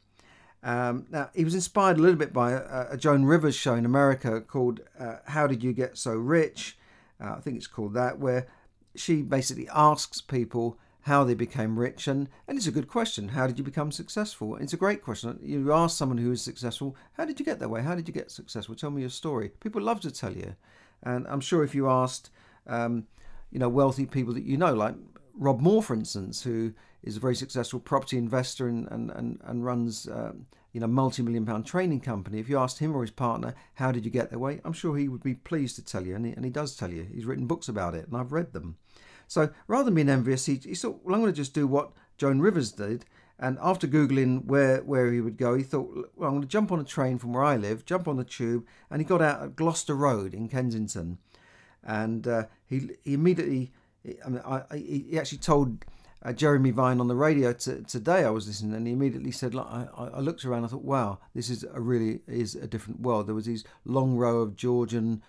Um, 0.62 1.06
now, 1.10 1.30
he 1.34 1.44
was 1.44 1.54
inspired 1.54 1.98
a 1.98 2.00
little 2.00 2.18
bit 2.18 2.32
by 2.32 2.52
a, 2.52 2.92
a 2.92 2.96
Joan 2.96 3.24
Rivers 3.24 3.54
show 3.54 3.74
in 3.74 3.84
America 3.84 4.40
called 4.40 4.80
uh, 4.98 5.16
How 5.26 5.46
Did 5.46 5.62
You 5.62 5.72
Get 5.72 5.96
So 5.96 6.14
Rich? 6.14 6.76
Uh, 7.20 7.34
I 7.36 7.40
think 7.40 7.56
it's 7.56 7.66
called 7.66 7.94
that, 7.94 8.18
where 8.18 8.46
she 8.94 9.22
basically 9.22 9.68
asks 9.72 10.20
people 10.20 10.78
how 11.02 11.24
they 11.24 11.34
became 11.34 11.78
rich. 11.78 12.06
And, 12.06 12.28
and 12.46 12.58
it's 12.58 12.66
a 12.66 12.72
good 12.72 12.88
question. 12.88 13.28
How 13.28 13.46
did 13.46 13.58
you 13.58 13.64
become 13.64 13.90
successful? 13.90 14.56
it's 14.56 14.72
a 14.72 14.78
great 14.78 15.02
question. 15.02 15.38
You 15.42 15.72
ask 15.72 15.96
someone 15.96 16.18
who 16.18 16.32
is 16.32 16.42
successful, 16.42 16.96
how 17.14 17.24
did 17.24 17.38
you 17.38 17.46
get 17.46 17.58
that 17.60 17.70
way? 17.70 17.82
How 17.82 17.94
did 17.94 18.06
you 18.06 18.14
get 18.14 18.30
successful? 18.30 18.74
Tell 18.74 18.90
me 18.90 19.00
your 19.00 19.10
story. 19.10 19.50
People 19.60 19.80
love 19.80 20.00
to 20.00 20.10
tell 20.10 20.32
you. 20.32 20.54
And 21.02 21.26
I'm 21.28 21.40
sure 21.40 21.64
if 21.64 21.74
you 21.74 21.88
asked, 21.88 22.30
um, 22.66 23.06
you 23.50 23.58
know, 23.58 23.68
wealthy 23.68 24.04
people 24.04 24.34
that 24.34 24.42
you 24.42 24.56
know, 24.56 24.74
like 24.74 24.96
Rob 25.38 25.60
Moore, 25.60 25.82
for 25.82 25.94
instance, 25.94 26.42
who 26.42 26.74
is 27.02 27.16
a 27.16 27.20
very 27.20 27.36
successful 27.36 27.80
property 27.80 28.18
investor 28.18 28.68
and 28.68 28.88
and 28.90 29.10
and, 29.10 29.40
and 29.44 29.64
runs 29.64 30.08
um, 30.08 30.46
you 30.72 30.80
know 30.80 30.86
multi-million 30.86 31.46
pound 31.46 31.64
training 31.64 32.00
company. 32.00 32.38
If 32.38 32.48
you 32.48 32.58
asked 32.58 32.80
him 32.80 32.94
or 32.94 33.02
his 33.02 33.10
partner, 33.10 33.54
how 33.74 33.92
did 33.92 34.04
you 34.04 34.10
get 34.10 34.30
that 34.30 34.38
way? 34.38 34.60
I'm 34.64 34.72
sure 34.72 34.96
he 34.96 35.08
would 35.08 35.22
be 35.22 35.34
pleased 35.34 35.76
to 35.76 35.84
tell 35.84 36.04
you, 36.06 36.14
and 36.16 36.26
he, 36.26 36.32
and 36.32 36.44
he 36.44 36.50
does 36.50 36.76
tell 36.76 36.92
you. 36.92 37.04
He's 37.04 37.24
written 37.24 37.46
books 37.46 37.68
about 37.68 37.94
it, 37.94 38.06
and 38.06 38.16
I've 38.16 38.32
read 38.32 38.52
them. 38.52 38.76
So 39.28 39.50
rather 39.66 39.84
than 39.84 39.94
being 39.94 40.08
envious, 40.08 40.46
he, 40.46 40.54
he 40.56 40.74
thought, 40.74 41.00
well, 41.04 41.14
I'm 41.14 41.20
going 41.20 41.32
to 41.32 41.36
just 41.36 41.54
do 41.54 41.66
what 41.66 41.92
Joan 42.16 42.40
Rivers 42.40 42.72
did. 42.72 43.04
And 43.38 43.56
after 43.62 43.86
googling 43.86 44.46
where 44.46 44.82
where 44.82 45.12
he 45.12 45.20
would 45.20 45.36
go, 45.36 45.54
he 45.54 45.62
thought, 45.62 46.10
well, 46.16 46.28
I'm 46.28 46.36
going 46.36 46.42
to 46.42 46.48
jump 46.48 46.72
on 46.72 46.80
a 46.80 46.84
train 46.84 47.18
from 47.18 47.32
where 47.32 47.44
I 47.44 47.56
live, 47.56 47.84
jump 47.84 48.08
on 48.08 48.16
the 48.16 48.24
tube, 48.24 48.66
and 48.90 49.00
he 49.00 49.06
got 49.06 49.22
out 49.22 49.42
at 49.42 49.54
Gloucester 49.54 49.94
Road 49.94 50.34
in 50.34 50.48
Kensington, 50.48 51.18
and 51.84 52.26
uh, 52.26 52.46
he 52.66 52.90
he 53.04 53.14
immediately, 53.14 53.70
I 54.04 54.28
mean, 54.28 54.42
I, 54.44 54.62
he 54.76 55.18
actually 55.18 55.38
told 55.38 55.84
uh, 56.22 56.32
Jeremy 56.32 56.70
Vine 56.70 57.00
on 57.00 57.08
the 57.08 57.14
radio 57.14 57.52
t- 57.52 57.82
today. 57.86 58.24
I 58.24 58.30
was 58.30 58.46
listening, 58.46 58.74
and 58.74 58.86
he 58.86 58.92
immediately 58.92 59.30
said, 59.30 59.54
like, 59.54 59.66
I, 59.66 59.88
I 60.14 60.20
looked 60.20 60.44
around, 60.44 60.64
I 60.64 60.68
thought, 60.68 60.84
wow, 60.84 61.18
this 61.34 61.50
is 61.50 61.64
a 61.72 61.80
really 61.80 62.20
is 62.26 62.54
a 62.54 62.66
different 62.66 63.00
world. 63.00 63.26
There 63.26 63.34
was 63.34 63.46
these 63.46 63.64
long 63.84 64.16
row 64.16 64.40
of 64.40 64.56
Georgian 64.56 65.22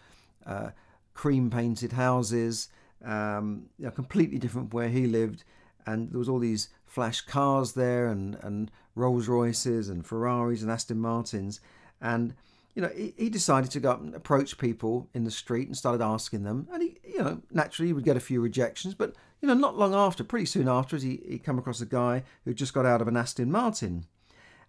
uh, 0.46 0.70
cream 1.14 1.50
painted 1.50 1.94
houses, 1.94 2.70
um, 3.04 3.66
you 3.78 3.86
know, 3.86 3.92
completely 3.92 4.38
different 4.38 4.70
from 4.70 4.78
where 4.78 4.90
he 4.90 5.08
lived 5.08 5.44
and 5.90 6.12
there 6.12 6.20
was 6.20 6.30
all 6.30 6.40
these 6.40 6.70
flash 6.86 7.22
cars 7.22 7.74
there 7.74 8.08
and, 8.08 8.38
and 8.42 8.72
Rolls 8.96 9.28
Royces 9.28 9.90
and 9.90 10.06
Ferraris 10.06 10.62
and 10.62 10.72
Aston 10.72 11.00
Martins. 11.00 11.60
And, 12.02 12.36
you 12.76 12.82
know, 12.82 12.90
he, 12.96 13.14
he 13.18 13.30
decided 13.30 13.72
to 13.72 13.80
go 13.80 13.92
up 13.92 14.02
and 14.02 14.14
approach 14.16 14.58
people 14.58 15.10
in 15.14 15.24
the 15.24 15.32
street 15.32 15.68
and 15.68 15.76
started 15.76 16.04
asking 16.04 16.44
them. 16.44 16.68
And 16.72 16.84
he, 16.84 16.98
you 17.04 17.20
know, 17.20 17.42
naturally 17.52 17.88
he 17.88 17.94
would 17.94 18.04
get 18.04 18.18
a 18.18 18.22
few 18.22 18.42
rejections. 18.42 18.94
But, 18.94 19.16
you 19.42 19.48
know, 19.48 19.54
not 19.54 19.78
long 19.78 19.94
after, 19.94 20.24
pretty 20.24 20.46
soon 20.46 20.68
after, 20.68 20.98
he, 20.98 21.22
he 21.28 21.40
come 21.40 21.60
across 21.60 21.82
a 21.82 21.86
guy 21.86 22.24
who 22.46 22.54
just 22.54 22.74
got 22.74 22.86
out 22.86 23.02
of 23.02 23.08
an 23.08 23.18
Aston 23.18 23.52
Martin. 23.52 24.06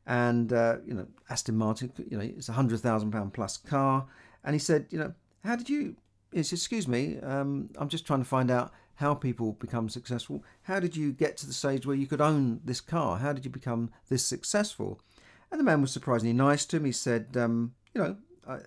And, 0.07 0.53
uh, 0.53 0.79
you 0.85 0.95
know, 0.95 1.07
Aston 1.29 1.57
Martin, 1.57 1.93
you 2.09 2.17
know, 2.17 2.25
it's 2.25 2.49
a 2.49 2.53
£100,000 2.53 3.33
plus 3.33 3.57
car. 3.59 4.07
And 4.45 4.55
he 4.55 4.59
said, 4.59 4.87
you 4.91 4.99
know, 4.99 5.13
how 5.45 5.57
did 5.57 5.69
you, 5.69 5.97
he 6.33 6.43
said, 6.43 6.57
excuse 6.57 6.89
me, 6.89 7.19
um, 7.21 7.71
I'm 7.77 7.89
just 7.89 8.07
trying 8.07 8.21
to 8.21 8.29
find 8.29 8.51
out 8.51 8.73
how 8.97 9.15
people 9.15 9.53
become 9.53 9.89
successful. 9.89 10.45
How 10.63 10.79
did 10.79 10.95
you 10.95 11.13
get 11.13 11.37
to 11.39 11.47
the 11.47 11.53
stage 11.53 11.87
where 11.87 11.97
you 11.97 12.07
could 12.07 12.21
own 12.21 12.61
this 12.65 12.81
car? 12.81 13.19
How 13.19 13.33
did 13.33 13.45
you 13.45 13.51
become 13.51 13.91
this 14.09 14.25
successful? 14.25 15.01
And 15.51 15.59
the 15.59 15.65
man 15.65 15.81
was 15.81 15.91
surprisingly 15.91 16.35
nice 16.35 16.65
to 16.67 16.77
him. 16.77 16.85
He 16.85 16.93
said, 16.93 17.29
um, 17.37 17.73
you 17.95 18.03
know, 18.03 18.17
uh, 18.47 18.59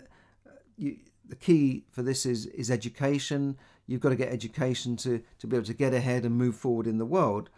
you, 0.78 0.98
the 1.28 1.36
key 1.36 1.86
for 1.92 2.02
this 2.02 2.26
is 2.26 2.46
is 2.48 2.70
education. 2.70 3.58
You've 3.88 4.02
got 4.02 4.10
to 4.10 4.16
get 4.16 4.32
education 4.32 4.96
to 4.98 5.22
to 5.40 5.48
be 5.48 5.56
able 5.56 5.66
to 5.66 5.74
get 5.74 5.94
ahead 5.94 6.26
and 6.26 6.36
move 6.36 6.56
forward 6.56 6.88
in 6.88 6.98
the 6.98 7.06
world. 7.06 7.50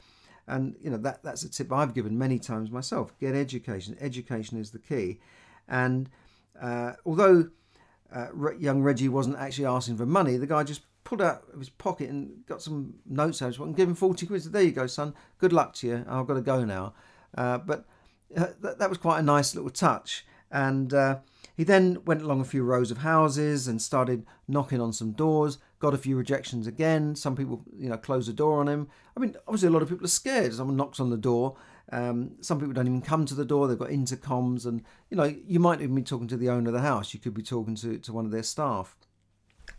And 0.48 0.76
you 0.82 0.92
know 0.92 0.98
that 0.98 1.24
that's 1.24 1.44
a 1.44 1.50
tip 1.50 1.72
I've 1.72 1.94
given 1.94 2.18
many 2.18 2.40
times 2.40 2.72
myself. 2.72 3.18
Get 3.20 3.36
education. 3.36 3.98
Education 4.00 4.60
is 4.60 4.72
the 4.72 4.80
key. 4.80 5.20
And 5.68 6.10
uh, 6.62 6.94
although 7.06 7.50
uh, 8.14 8.28
young 8.60 8.82
Reggie 8.82 9.10
wasn't 9.10 9.38
actually 9.38 9.66
asking 9.66 9.98
for 9.98 10.06
money, 10.06 10.38
the 10.38 10.48
guy 10.48 10.64
just 10.64 10.82
pulled 11.04 11.22
out 11.22 11.44
of 11.54 11.60
his 11.60 11.70
pocket 11.70 12.10
and 12.10 12.46
got 12.46 12.62
some 12.62 12.96
notes 13.06 13.42
out 13.42 13.58
and 13.60 13.76
gave 13.76 13.88
him 13.88 13.96
40 13.96 14.26
quid. 14.26 14.44
Said, 14.44 14.54
there 14.54 14.64
you 14.64 14.72
go, 14.72 14.88
son. 14.88 15.14
Good 15.38 15.54
luck 15.54 15.74
to 15.76 15.88
you. 15.88 16.06
I've 16.08 16.28
got 16.28 16.34
to 16.34 16.42
go 16.42 16.66
now. 16.66 16.94
Uh, 17.38 17.60
but 17.60 17.86
uh, 18.36 18.48
that, 18.62 18.80
that, 18.80 18.90
was 18.90 18.98
quite 18.98 19.20
a 19.20 19.24
nice 19.24 19.56
little 19.56 19.70
touch. 19.70 20.26
And 20.52 20.94
uh, 20.94 21.20
he 21.56 21.64
then 21.64 22.00
went 22.06 22.22
along 22.22 22.42
a 22.42 22.46
few 22.46 22.64
rows 22.64 22.92
of 22.92 23.00
houses 23.00 23.68
and 23.68 23.82
started 23.82 24.26
knocking 24.48 24.82
on 24.82 24.92
some 24.94 25.12
doors. 25.12 25.58
Got 25.80 25.94
a 25.94 25.98
few 25.98 26.18
rejections 26.18 26.68
again. 26.68 27.16
Some 27.16 27.36
people, 27.36 27.64
you 27.78 27.90
know, 27.90 27.98
closed 27.98 28.28
the 28.28 28.34
door 28.34 28.60
on 28.60 28.68
him. 28.68 28.90
I 29.16 29.20
mean, 29.20 29.36
obviously, 29.48 29.70
a 29.70 29.72
lot 29.72 29.82
of 29.82 29.90
people 29.90 30.06
are 30.06 30.10
scared. 30.10 30.54
Someone 30.54 30.76
knocks 30.76 31.00
on 31.00 31.10
the 31.10 31.18
door. 31.18 31.56
Um, 31.92 32.32
some 32.42 32.60
people 32.60 32.74
don't 32.74 32.88
even 32.88 33.02
come 33.02 33.26
to 33.26 33.36
the 33.36 33.46
door. 33.46 33.68
They've 33.68 33.78
got 33.78 33.90
intercoms, 33.90 34.66
and 34.66 34.84
you 35.10 35.18
know, 35.18 35.34
you 35.48 35.60
might 35.60 35.82
even 35.82 35.96
be 35.96 36.02
talking 36.02 36.28
to 36.28 36.38
the 36.38 36.50
owner 36.50 36.70
of 36.70 36.74
the 36.74 36.82
house. 36.82 37.14
You 37.14 37.20
could 37.20 37.34
be 37.34 37.44
talking 37.44 37.76
to, 37.76 38.00
to 38.00 38.14
one 38.14 38.26
of 38.26 38.32
their 38.32 38.44
staff. 38.44 38.98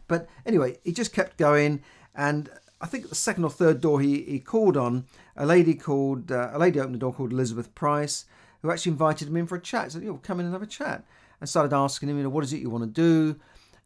But 0.09 0.29
anyway, 0.45 0.79
he 0.85 0.93
just 0.93 1.13
kept 1.13 1.37
going, 1.37 1.83
and 2.15 2.49
I 2.81 2.87
think 2.87 3.09
the 3.09 3.15
second 3.15 3.45
or 3.45 3.51
third 3.51 3.81
door 3.81 4.01
he, 4.01 4.23
he 4.23 4.39
called 4.39 4.77
on 4.77 5.07
a 5.37 5.47
lady 5.47 5.75
called 5.75 6.31
uh, 6.31 6.51
a 6.53 6.59
lady 6.59 6.79
opened 6.79 6.95
the 6.95 7.01
door 7.01 7.13
called 7.13 7.33
Elizabeth 7.33 7.75
Price, 7.75 8.25
who 8.63 8.71
actually 8.71 8.93
invited 8.93 9.29
him 9.29 9.37
in 9.37 9.47
for 9.47 9.57
a 9.57 9.61
chat. 9.61 9.93
Said, 9.93 10.03
"You 10.03 10.21
come 10.23 10.41
in 10.41 10.47
and 10.47 10.55
have 10.55 10.63
a 10.63 10.67
chat," 10.67 11.05
and 11.41 11.49
started 11.49 11.75
asking 11.75 12.09
him, 12.09 12.17
you 12.17 12.23
know, 12.23 12.29
what 12.29 12.45
is 12.45 12.53
it 12.53 12.61
you 12.61 12.71
want 12.71 12.85
to 12.85 13.01
do? 13.01 13.41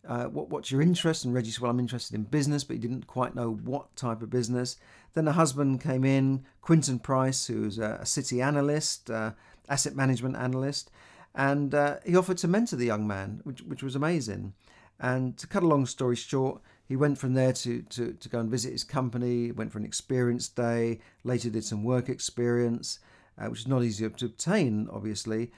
Uh, 0.06 0.24
what, 0.24 0.48
what's 0.48 0.70
your 0.70 0.80
interest? 0.80 1.24
And 1.24 1.34
Reggie 1.34 1.50
said, 1.50 1.60
well, 1.60 1.70
I'm 1.70 1.78
interested 1.78 2.14
in 2.14 2.22
business, 2.22 2.64
but 2.64 2.74
he 2.74 2.80
didn't 2.80 3.06
quite 3.06 3.34
know 3.34 3.52
what 3.52 3.94
type 3.96 4.22
of 4.22 4.30
business. 4.30 4.76
Then 5.14 5.24
the 5.24 5.32
husband 5.32 5.82
came 5.82 6.04
in, 6.04 6.44
Quinton 6.62 6.98
Price, 6.98 7.46
who's 7.46 7.78
a, 7.78 7.98
a 8.00 8.06
city 8.06 8.40
analyst, 8.40 9.10
uh, 9.10 9.32
asset 9.68 9.94
management 9.94 10.36
analyst, 10.36 10.90
and 11.34 11.74
uh, 11.74 11.96
he 12.04 12.16
offered 12.16 12.38
to 12.38 12.48
mentor 12.48 12.76
the 12.76 12.86
young 12.86 13.06
man, 13.06 13.40
which, 13.44 13.62
which 13.62 13.82
was 13.82 13.94
amazing. 13.94 14.54
And 14.98 15.36
to 15.38 15.46
cut 15.46 15.62
a 15.62 15.66
long 15.66 15.86
story 15.86 16.16
short, 16.16 16.60
he 16.86 16.96
went 16.96 17.18
from 17.18 17.34
there 17.34 17.52
to, 17.52 17.82
to, 17.82 18.12
to 18.14 18.28
go 18.28 18.40
and 18.40 18.50
visit 18.50 18.72
his 18.72 18.84
company, 18.84 19.52
went 19.52 19.72
for 19.72 19.78
an 19.78 19.84
experience 19.84 20.48
day, 20.48 20.98
later 21.24 21.48
did 21.48 21.64
some 21.64 21.84
work 21.84 22.08
experience, 22.08 22.98
uh, 23.38 23.46
which 23.46 23.60
is 23.60 23.68
not 23.68 23.84
easy 23.84 24.08
to 24.08 24.26
obtain, 24.26 24.88
obviously. 24.92 25.52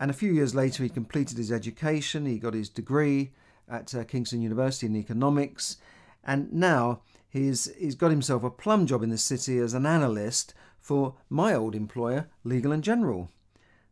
And 0.00 0.10
a 0.10 0.14
few 0.14 0.32
years 0.32 0.54
later, 0.54 0.82
he 0.82 0.88
completed 0.88 1.36
his 1.36 1.52
education, 1.52 2.24
he 2.24 2.38
got 2.38 2.54
his 2.54 2.70
degree 2.70 3.32
at 3.68 3.94
uh, 3.94 4.02
Kingston 4.04 4.40
University 4.40 4.86
in 4.86 4.96
economics, 4.96 5.76
and 6.24 6.50
now 6.50 7.02
he's, 7.28 7.70
he's 7.78 7.94
got 7.94 8.10
himself 8.10 8.42
a 8.42 8.50
plum 8.50 8.86
job 8.86 9.02
in 9.02 9.10
the 9.10 9.18
city 9.18 9.58
as 9.58 9.74
an 9.74 9.84
analyst 9.84 10.54
for 10.80 11.16
my 11.28 11.54
old 11.54 11.74
employer, 11.74 12.28
Legal 12.44 12.72
and 12.72 12.82
General. 12.82 13.30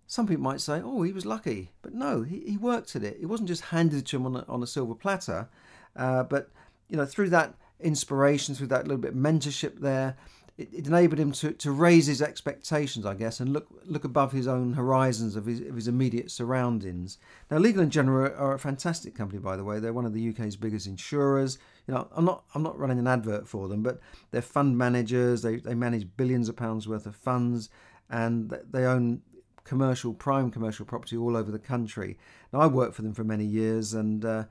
some 0.07 0.27
people 0.27 0.43
might 0.43 0.63
say, 0.63 0.81
oh, 0.83 1.03
he 1.03 1.13
was 1.13 1.27
lucky. 1.27 1.71
But 1.83 1.93
no, 1.93 2.23
he, 2.23 2.41
he 2.41 2.57
worked 2.57 2.97
at 2.97 3.05
it. 3.05 3.19
It 3.21 3.27
wasn't 3.27 3.49
just 3.49 3.65
handed 3.67 4.07
to 4.07 4.17
him 4.17 4.27
on 4.27 4.37
a, 4.37 4.45
on 4.49 4.63
a 4.63 4.67
silver 4.67 4.95
platter. 4.95 5.49
Uh, 5.95 6.23
but, 6.23 6.51
you 6.89 6.97
know, 6.97 7.05
through 7.05 7.29
that 7.31 7.55
inspiration, 7.81 8.55
through 8.55 8.69
that 8.69 8.89
little 8.89 9.01
bit 9.01 9.13
of 9.13 9.19
mentorship 9.19 9.81
there, 9.81 10.17
it, 10.59 10.69
it, 10.73 10.87
enabled 10.89 11.21
him 11.21 11.31
to, 11.33 11.53
to 11.53 11.71
raise 11.71 12.07
his 12.07 12.21
expectations, 12.21 13.07
I 13.07 13.15
guess, 13.15 13.39
and 13.39 13.53
look 13.53 13.69
look 13.87 14.05
above 14.05 14.33
his 14.33 14.49
own 14.49 14.73
horizons 14.73 15.37
of 15.37 15.47
his, 15.47 15.61
of 15.61 15.77
his 15.77 15.87
immediate 15.87 16.31
surroundings. 16.31 17.19
Now, 17.51 17.59
Legal 17.59 17.83
and 17.83 17.93
General 17.93 18.33
are, 18.37 18.55
a 18.55 18.59
fantastic 18.59 19.15
company, 19.15 19.39
by 19.41 19.57
the 19.57 19.65
way. 19.65 19.79
They're 19.79 19.93
one 19.93 20.05
of 20.05 20.13
the 20.13 20.29
UK's 20.29 20.57
biggest 20.57 20.87
insurers. 20.87 21.59
You 21.87 21.95
know, 21.95 22.09
I'm 22.15 22.25
not 22.25 22.43
I'm 22.55 22.65
not 22.65 22.79
running 22.79 22.99
an 22.99 23.07
advert 23.07 23.47
for 23.49 23.69
them, 23.69 23.83
but 23.83 24.01
they're 24.33 24.43
fund 24.43 24.77
managers. 24.77 25.43
They 25.43 25.57
they 25.57 25.75
manage 25.75 26.09
billions 26.17 26.49
of 26.49 26.57
pounds 26.57 26.89
worth 26.89 27.07
of 27.07 27.15
funds, 27.15 27.71
and 28.11 28.53
they 28.71 28.85
own 28.85 29.23
commercial, 29.63 30.15
prime 30.15 30.51
commercial 30.51 30.87
property 30.87 31.17
all 31.17 31.37
over 31.37 31.53
the 31.53 31.59
country. 31.59 32.19
Now, 32.53 32.61
I 32.61 32.67
worked 32.67 32.95
for 32.95 33.03
them 33.03 33.13
for 33.13 33.23
many 33.23 33.45
years 33.45 33.93
and 33.93 34.25
uh, 34.25 34.45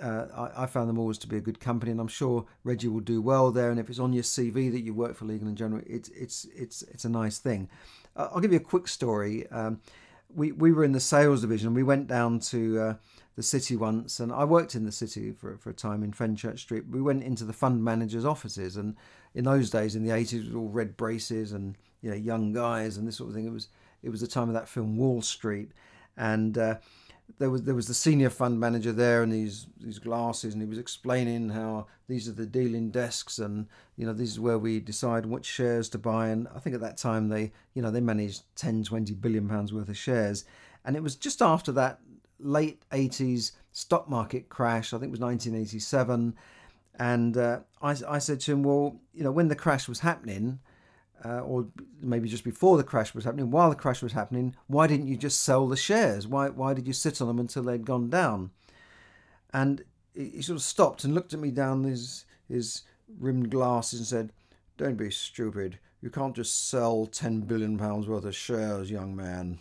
uh, 0.00 0.26
I, 0.56 0.64
I, 0.64 0.66
found 0.66 0.88
them 0.88 0.98
always 0.98 1.18
to 1.18 1.28
be 1.28 1.36
a 1.36 1.40
good 1.40 1.60
company, 1.60 1.92
and 1.92 2.00
I'm 2.00 2.08
sure 2.08 2.46
Reggie 2.64 2.88
will 2.88 3.00
do 3.00 3.22
well 3.22 3.50
there. 3.50 3.70
And 3.70 3.78
if 3.78 3.88
it's 3.88 3.98
on 3.98 4.12
your 4.12 4.24
CV 4.24 4.70
that 4.72 4.80
you 4.80 4.92
work 4.92 5.16
for 5.16 5.24
Legal 5.24 5.48
and 5.48 5.56
General, 5.56 5.82
it's 5.86 6.08
it's 6.10 6.46
it's 6.54 6.82
it's 6.82 7.04
a 7.04 7.08
nice 7.08 7.38
thing. 7.38 7.68
Uh, 8.16 8.28
I'll 8.32 8.40
give 8.40 8.52
you 8.52 8.58
a 8.58 8.62
quick 8.62 8.88
story. 8.88 9.46
Um, 9.50 9.80
we 10.34 10.52
we 10.52 10.72
were 10.72 10.84
in 10.84 10.92
the 10.92 11.00
sales 11.00 11.42
division. 11.42 11.74
We 11.74 11.82
went 11.82 12.08
down 12.08 12.40
to 12.40 12.80
uh, 12.80 12.94
the 13.36 13.42
city 13.42 13.76
once, 13.76 14.20
and 14.20 14.32
I 14.32 14.44
worked 14.44 14.74
in 14.74 14.84
the 14.84 14.92
city 14.92 15.32
for 15.32 15.56
for 15.58 15.70
a 15.70 15.74
time 15.74 16.02
in 16.02 16.12
Fenchurch 16.12 16.58
Street. 16.58 16.84
We 16.90 17.00
went 17.00 17.22
into 17.22 17.44
the 17.44 17.52
fund 17.52 17.84
managers' 17.84 18.24
offices, 18.24 18.76
and 18.76 18.96
in 19.34 19.44
those 19.44 19.70
days, 19.70 19.96
in 19.96 20.04
the 20.04 20.10
80s, 20.10 20.32
it 20.34 20.46
was 20.46 20.54
all 20.54 20.68
red 20.68 20.96
braces 20.96 21.52
and 21.52 21.76
you 22.02 22.10
know 22.10 22.16
young 22.16 22.52
guys 22.52 22.96
and 22.96 23.06
this 23.06 23.16
sort 23.16 23.30
of 23.30 23.36
thing. 23.36 23.46
It 23.46 23.52
was 23.52 23.68
it 24.02 24.10
was 24.10 24.20
the 24.20 24.26
time 24.26 24.48
of 24.48 24.54
that 24.54 24.68
film 24.68 24.96
Wall 24.96 25.22
Street, 25.22 25.70
and 26.16 26.58
uh, 26.58 26.76
there 27.38 27.50
was 27.50 27.62
there 27.62 27.74
was 27.74 27.88
the 27.88 27.94
senior 27.94 28.30
fund 28.30 28.60
manager 28.60 28.92
there 28.92 29.22
and 29.22 29.32
these 29.32 29.66
these 29.80 29.98
glasses, 29.98 30.54
and 30.54 30.62
he 30.62 30.68
was 30.68 30.78
explaining 30.78 31.50
how 31.50 31.86
these 32.08 32.28
are 32.28 32.32
the 32.32 32.46
dealing 32.46 32.90
desks, 32.90 33.38
and 33.38 33.66
you 33.96 34.06
know 34.06 34.12
this 34.12 34.30
is 34.30 34.40
where 34.40 34.58
we 34.58 34.80
decide 34.80 35.26
which 35.26 35.46
shares 35.46 35.88
to 35.90 35.98
buy. 35.98 36.28
And 36.28 36.48
I 36.54 36.58
think 36.58 36.74
at 36.74 36.80
that 36.82 36.96
time 36.96 37.28
they 37.28 37.52
you 37.74 37.82
know 37.82 37.90
they 37.90 38.00
managed 38.00 38.42
10, 38.56 38.84
20 38.84 39.14
billion 39.14 39.48
pounds 39.48 39.72
worth 39.72 39.88
of 39.88 39.96
shares, 39.96 40.44
and 40.84 40.96
it 40.96 41.02
was 41.02 41.16
just 41.16 41.42
after 41.42 41.72
that 41.72 42.00
late 42.38 42.82
80s 42.90 43.52
stock 43.72 44.08
market 44.08 44.48
crash. 44.48 44.92
I 44.92 44.98
think 44.98 45.08
it 45.08 45.18
was 45.18 45.20
1987. 45.20 46.34
And 46.96 47.36
uh, 47.36 47.60
I, 47.82 47.96
I 48.08 48.18
said 48.18 48.40
to 48.40 48.52
him, 48.52 48.62
well, 48.62 49.00
you 49.12 49.24
know, 49.24 49.32
when 49.32 49.48
the 49.48 49.56
crash 49.56 49.88
was 49.88 50.00
happening, 50.00 50.60
uh, 51.22 51.40
or 51.40 51.66
maybe 52.00 52.28
just 52.28 52.44
before 52.44 52.76
the 52.76 52.84
crash 52.84 53.14
was 53.14 53.24
happening, 53.24 53.50
while 53.50 53.70
the 53.70 53.76
crash 53.76 54.02
was 54.02 54.12
happening, 54.12 54.54
why 54.66 54.86
didn't 54.86 55.08
you 55.08 55.16
just 55.16 55.42
sell 55.42 55.68
the 55.68 55.76
shares? 55.76 56.26
Why, 56.26 56.48
why 56.48 56.74
did 56.74 56.86
you 56.86 56.92
sit 56.92 57.20
on 57.20 57.28
them 57.28 57.38
until 57.38 57.62
they'd 57.62 57.86
gone 57.86 58.10
down? 58.10 58.50
And 59.52 59.84
he 60.14 60.42
sort 60.42 60.56
of 60.56 60.62
stopped 60.62 61.04
and 61.04 61.14
looked 61.14 61.32
at 61.32 61.40
me 61.40 61.50
down 61.50 61.84
his, 61.84 62.24
his 62.48 62.82
rimmed 63.18 63.50
glasses 63.50 64.00
and 64.00 64.06
said, 64.06 64.32
Don't 64.76 64.96
be 64.96 65.10
stupid. 65.10 65.78
You 66.00 66.10
can't 66.10 66.36
just 66.36 66.68
sell 66.68 67.06
£10 67.06 67.46
billion 67.46 67.78
worth 67.78 68.24
of 68.24 68.34
shares, 68.34 68.90
young 68.90 69.16
man. 69.16 69.58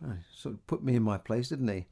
He 0.00 0.08
sort 0.34 0.54
of 0.54 0.66
put 0.66 0.82
me 0.82 0.96
in 0.96 1.02
my 1.02 1.18
place, 1.18 1.48
didn't 1.48 1.68
he? 1.68 1.86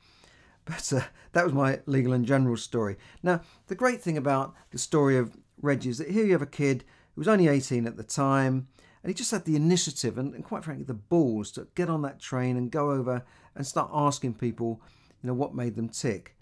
But 0.65 0.93
uh, 0.93 1.03
that 1.33 1.45
was 1.45 1.53
my 1.53 1.81
legal 1.87 2.13
and 2.13 2.25
general 2.25 2.57
story. 2.57 2.97
Now, 3.23 3.43
the 3.67 3.75
great 3.75 4.03
thing 4.03 4.17
about 4.17 4.55
the 4.71 4.79
story 4.79 5.17
of 5.17 5.37
Reggie 5.61 5.91
is 5.91 5.99
that 5.99 6.11
here 6.11 6.25
you 6.25 6.33
have 6.33 6.43
a 6.43 6.47
kid 6.47 6.85
who 7.15 7.21
was 7.21 7.29
only 7.29 7.49
18 7.49 7.87
at 7.87 7.97
the 7.97 8.03
time 8.03 8.69
and 9.05 9.11
he 9.11 9.15
just 9.15 9.33
had 9.33 9.45
the 9.45 9.55
initiative 9.55 10.17
and, 10.17 10.35
and, 10.35 10.43
quite 10.43 10.65
frankly 10.65 10.83
the 10.83 10.95
balls 10.95 11.51
to 11.53 11.69
get 11.75 11.91
on 11.91 12.01
that 12.03 12.19
train 12.19 12.57
and 12.57 12.71
go 12.71 12.91
over 12.91 13.23
and 13.55 13.67
start 13.67 13.91
asking 13.93 14.33
people, 14.33 14.81
you 15.23 15.27
know, 15.27 15.35
what 15.35 15.55
made 15.55 15.77
them 15.77 15.91
tick. 15.91 16.35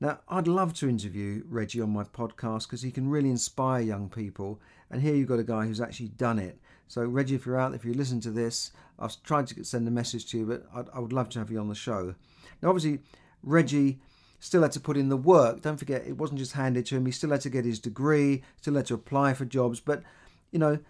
Now, 0.00 0.18
I'd 0.28 0.48
love 0.48 0.74
to 0.74 0.88
interview 0.88 1.44
Reggie 1.48 1.80
on 1.80 1.90
my 1.90 2.02
podcast 2.02 2.64
because 2.64 2.82
he 2.82 2.90
can 2.90 3.08
really 3.08 3.30
inspire 3.30 3.80
young 3.80 4.08
people. 4.08 4.60
And 4.90 5.00
here 5.00 5.14
you've 5.14 5.28
got 5.28 5.38
a 5.38 5.44
guy 5.44 5.66
who's 5.66 5.80
actually 5.80 6.08
done 6.08 6.40
it. 6.40 6.58
So, 6.88 7.04
Reggie, 7.04 7.36
if 7.36 7.46
you're 7.46 7.60
out, 7.60 7.74
if 7.74 7.84
you 7.84 7.94
listen 7.94 8.20
to 8.22 8.32
this, 8.32 8.72
I've 8.98 9.22
tried 9.22 9.46
to 9.46 9.62
send 9.62 9.86
a 9.86 9.92
message 9.92 10.26
to 10.32 10.38
you, 10.38 10.46
but 10.46 10.66
I'd, 10.74 10.88
I 10.92 10.98
would 10.98 11.12
love 11.12 11.28
to 11.30 11.38
have 11.38 11.52
you 11.52 11.60
on 11.60 11.68
the 11.68 11.76
show. 11.76 12.16
Now, 12.60 12.70
obviously, 12.70 12.98
Reggie 13.44 14.00
still 14.40 14.62
had 14.62 14.72
to 14.72 14.80
put 14.80 14.96
in 14.96 15.10
the 15.10 15.16
work. 15.16 15.62
Don't 15.62 15.76
forget, 15.76 16.04
it 16.08 16.16
wasn't 16.16 16.40
just 16.40 16.54
handed 16.54 16.86
to 16.86 16.96
him. 16.96 17.06
He 17.06 17.12
still 17.12 17.30
had 17.30 17.42
to 17.42 17.50
get 17.50 17.64
his 17.64 17.78
degree, 17.78 18.42
still 18.56 18.74
had 18.74 18.86
to 18.86 18.94
apply 18.94 19.34
for 19.34 19.44
jobs. 19.44 19.78
But, 19.78 20.02
you 20.50 20.58
know, 20.58 20.80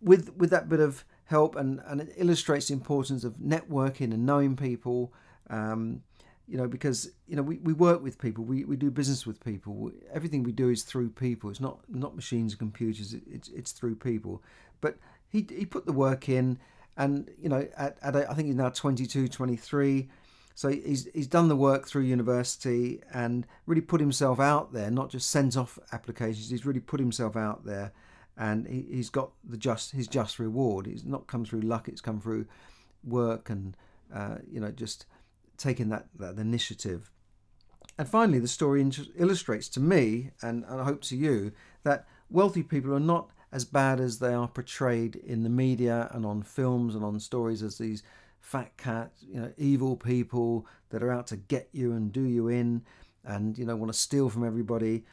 with 0.00 0.34
with 0.36 0.50
that 0.50 0.68
bit 0.68 0.80
of 0.80 1.04
help 1.24 1.56
and 1.56 1.80
and 1.86 2.00
it 2.00 2.12
illustrates 2.16 2.68
the 2.68 2.74
importance 2.74 3.24
of 3.24 3.34
networking 3.34 4.12
and 4.14 4.24
knowing 4.24 4.56
people 4.56 5.12
um, 5.50 6.02
you 6.46 6.56
know 6.56 6.66
because 6.66 7.10
you 7.26 7.36
know 7.36 7.42
we, 7.42 7.58
we 7.58 7.72
work 7.72 8.02
with 8.02 8.18
people 8.18 8.44
we, 8.44 8.64
we 8.64 8.76
do 8.76 8.90
business 8.90 9.26
with 9.26 9.42
people. 9.44 9.92
Everything 10.12 10.42
we 10.42 10.52
do 10.52 10.70
is 10.70 10.82
through 10.82 11.10
people. 11.10 11.50
It's 11.50 11.60
not 11.60 11.80
not 11.88 12.16
machines 12.16 12.52
and 12.52 12.58
computers. 12.58 13.14
It's 13.30 13.48
it's 13.48 13.72
through 13.72 13.96
people. 13.96 14.42
But 14.80 14.96
he 15.28 15.46
he 15.48 15.66
put 15.66 15.86
the 15.86 15.92
work 15.92 16.28
in 16.28 16.58
and 16.96 17.30
you 17.40 17.48
know 17.48 17.68
at, 17.76 17.98
at 18.02 18.16
a, 18.16 18.30
I 18.30 18.34
think 18.34 18.46
he's 18.46 18.56
now 18.56 18.70
22 18.70 19.28
23 19.28 20.08
so 20.54 20.68
he's 20.68 21.08
he's 21.14 21.28
done 21.28 21.46
the 21.46 21.54
work 21.54 21.86
through 21.86 22.02
university 22.02 23.00
and 23.12 23.46
really 23.66 23.80
put 23.80 24.00
himself 24.00 24.40
out 24.40 24.72
there 24.72 24.90
not 24.90 25.08
just 25.08 25.30
sent 25.30 25.56
off 25.56 25.78
applications. 25.92 26.50
He's 26.50 26.66
really 26.66 26.80
put 26.80 26.98
himself 26.98 27.36
out 27.36 27.64
there 27.64 27.92
and 28.38 28.66
he, 28.68 28.96
has 28.96 29.10
got 29.10 29.32
the 29.44 29.56
just 29.56 29.92
his 29.92 30.06
just 30.06 30.38
reward. 30.38 30.86
It's 30.86 31.04
not 31.04 31.26
come 31.26 31.44
through 31.44 31.62
luck; 31.62 31.88
it's 31.88 32.00
come 32.00 32.20
through 32.20 32.46
work 33.04 33.50
and 33.50 33.76
uh, 34.14 34.36
you 34.50 34.60
know 34.60 34.70
just 34.70 35.06
taking 35.56 35.88
that 35.90 36.06
that 36.18 36.38
initiative. 36.38 37.10
And 37.98 38.08
finally, 38.08 38.38
the 38.38 38.48
story 38.48 38.88
illustrates 39.16 39.68
to 39.70 39.80
me, 39.80 40.30
and, 40.40 40.64
and 40.68 40.80
I 40.80 40.84
hope 40.84 41.02
to 41.02 41.16
you, 41.16 41.50
that 41.82 42.06
wealthy 42.30 42.62
people 42.62 42.94
are 42.94 43.00
not 43.00 43.30
as 43.50 43.64
bad 43.64 43.98
as 43.98 44.20
they 44.20 44.32
are 44.32 44.46
portrayed 44.46 45.16
in 45.16 45.42
the 45.42 45.48
media 45.48 46.08
and 46.12 46.24
on 46.24 46.42
films 46.42 46.94
and 46.94 47.04
on 47.04 47.18
stories 47.18 47.60
as 47.60 47.78
these 47.78 48.04
fat 48.40 48.76
cats, 48.76 49.24
you 49.26 49.40
know, 49.40 49.52
evil 49.56 49.96
people 49.96 50.64
that 50.90 51.02
are 51.02 51.10
out 51.10 51.26
to 51.26 51.36
get 51.36 51.68
you 51.72 51.92
and 51.92 52.12
do 52.12 52.22
you 52.22 52.46
in, 52.48 52.82
and 53.24 53.58
you 53.58 53.64
know 53.64 53.74
want 53.74 53.92
to 53.92 53.98
steal 53.98 54.30
from 54.30 54.46
everybody. 54.46 55.04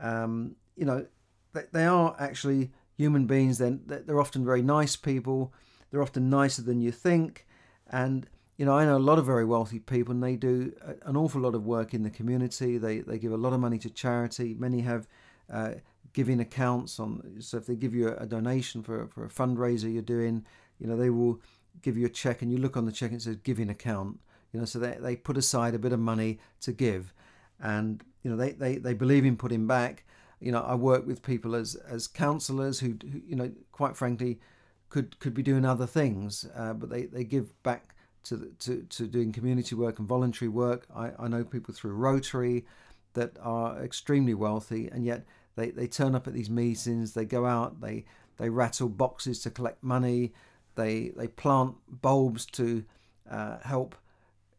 Um, 0.00 0.56
you 0.76 0.84
know, 0.84 1.06
they 1.52 1.84
are 1.84 2.16
actually 2.18 2.70
human 2.96 3.26
beings. 3.26 3.58
Then 3.58 3.82
they're 3.86 4.20
often 4.20 4.44
very 4.44 4.62
nice 4.62 4.96
people. 4.96 5.52
They're 5.90 6.02
often 6.02 6.30
nicer 6.30 6.62
than 6.62 6.80
you 6.80 6.92
think. 6.92 7.46
And 7.90 8.28
you 8.56 8.66
know, 8.66 8.76
I 8.76 8.84
know 8.84 8.96
a 8.96 8.98
lot 8.98 9.18
of 9.18 9.26
very 9.26 9.44
wealthy 9.44 9.78
people, 9.78 10.12
and 10.12 10.22
they 10.22 10.36
do 10.36 10.72
an 11.04 11.16
awful 11.16 11.40
lot 11.40 11.54
of 11.54 11.64
work 11.64 11.94
in 11.94 12.02
the 12.02 12.10
community. 12.10 12.78
They 12.78 13.00
they 13.00 13.18
give 13.18 13.32
a 13.32 13.36
lot 13.36 13.52
of 13.52 13.60
money 13.60 13.78
to 13.78 13.90
charity. 13.90 14.54
Many 14.58 14.80
have 14.82 15.08
uh, 15.52 15.72
giving 16.12 16.40
accounts 16.40 17.00
on. 17.00 17.40
So 17.40 17.56
if 17.56 17.66
they 17.66 17.74
give 17.74 17.94
you 17.94 18.08
a, 18.08 18.26
donation 18.26 18.82
for 18.82 19.08
for 19.08 19.24
a 19.24 19.28
fundraiser 19.28 19.92
you're 19.92 20.02
doing, 20.02 20.44
you 20.78 20.86
know, 20.86 20.96
they 20.96 21.10
will 21.10 21.40
give 21.80 21.96
you 21.96 22.06
a 22.06 22.10
check, 22.10 22.42
and 22.42 22.52
you 22.52 22.58
look 22.58 22.76
on 22.76 22.84
the 22.84 22.92
check 22.92 23.10
and 23.10 23.20
it 23.20 23.24
says 23.24 23.36
giving 23.36 23.70
account. 23.70 24.20
You 24.52 24.60
know, 24.60 24.66
so 24.66 24.78
they 24.78 24.96
they 25.00 25.16
put 25.16 25.36
aside 25.36 25.74
a 25.74 25.78
bit 25.78 25.92
of 25.92 26.00
money 26.00 26.38
to 26.60 26.72
give, 26.72 27.12
and 27.58 28.04
you 28.22 28.30
know 28.30 28.36
they 28.36 28.52
they 28.52 28.76
they 28.76 28.94
believe 28.94 29.24
in 29.24 29.36
putting 29.36 29.66
back 29.66 30.04
you 30.42 30.50
know, 30.50 30.62
I 30.62 30.74
work 30.74 31.06
with 31.06 31.22
people 31.22 31.54
as 31.54 31.76
as 31.88 32.06
counsellors 32.08 32.80
who, 32.80 32.96
who, 33.10 33.20
you 33.26 33.36
know, 33.36 33.50
quite 33.70 33.96
frankly, 33.96 34.40
could 34.88 35.18
could 35.20 35.34
be 35.34 35.42
doing 35.42 35.64
other 35.64 35.86
things, 35.86 36.46
uh, 36.56 36.72
but 36.72 36.90
they, 36.90 37.04
they 37.04 37.24
give 37.24 37.62
back 37.62 37.94
to, 38.24 38.36
the, 38.36 38.46
to 38.60 38.82
to 38.82 39.06
doing 39.06 39.32
community 39.32 39.74
work 39.74 39.98
and 39.98 40.08
voluntary 40.08 40.48
work. 40.48 40.86
I, 40.94 41.12
I 41.18 41.28
know 41.28 41.44
people 41.44 41.72
through 41.74 41.92
Rotary 41.92 42.66
that 43.14 43.36
are 43.40 43.82
extremely 43.82 44.34
wealthy, 44.34 44.88
and 44.88 45.04
yet 45.04 45.24
they, 45.54 45.70
they 45.70 45.86
turn 45.86 46.14
up 46.14 46.26
at 46.26 46.34
these 46.34 46.50
meetings. 46.50 47.12
They 47.12 47.24
go 47.24 47.46
out. 47.46 47.80
They 47.80 48.04
they 48.38 48.48
rattle 48.50 48.88
boxes 48.88 49.40
to 49.42 49.50
collect 49.50 49.82
money. 49.82 50.32
They 50.74 51.12
they 51.16 51.28
plant 51.28 51.74
bulbs 51.88 52.46
to 52.46 52.84
uh, 53.30 53.58
help 53.60 53.94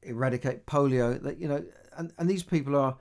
eradicate 0.01 0.65
polio. 0.65 1.21
That 1.21 1.39
you 1.39 1.47
know, 1.47 1.63
and, 1.97 2.13
and 2.17 2.29
these 2.29 2.43
people 2.43 2.75
are 2.75 2.95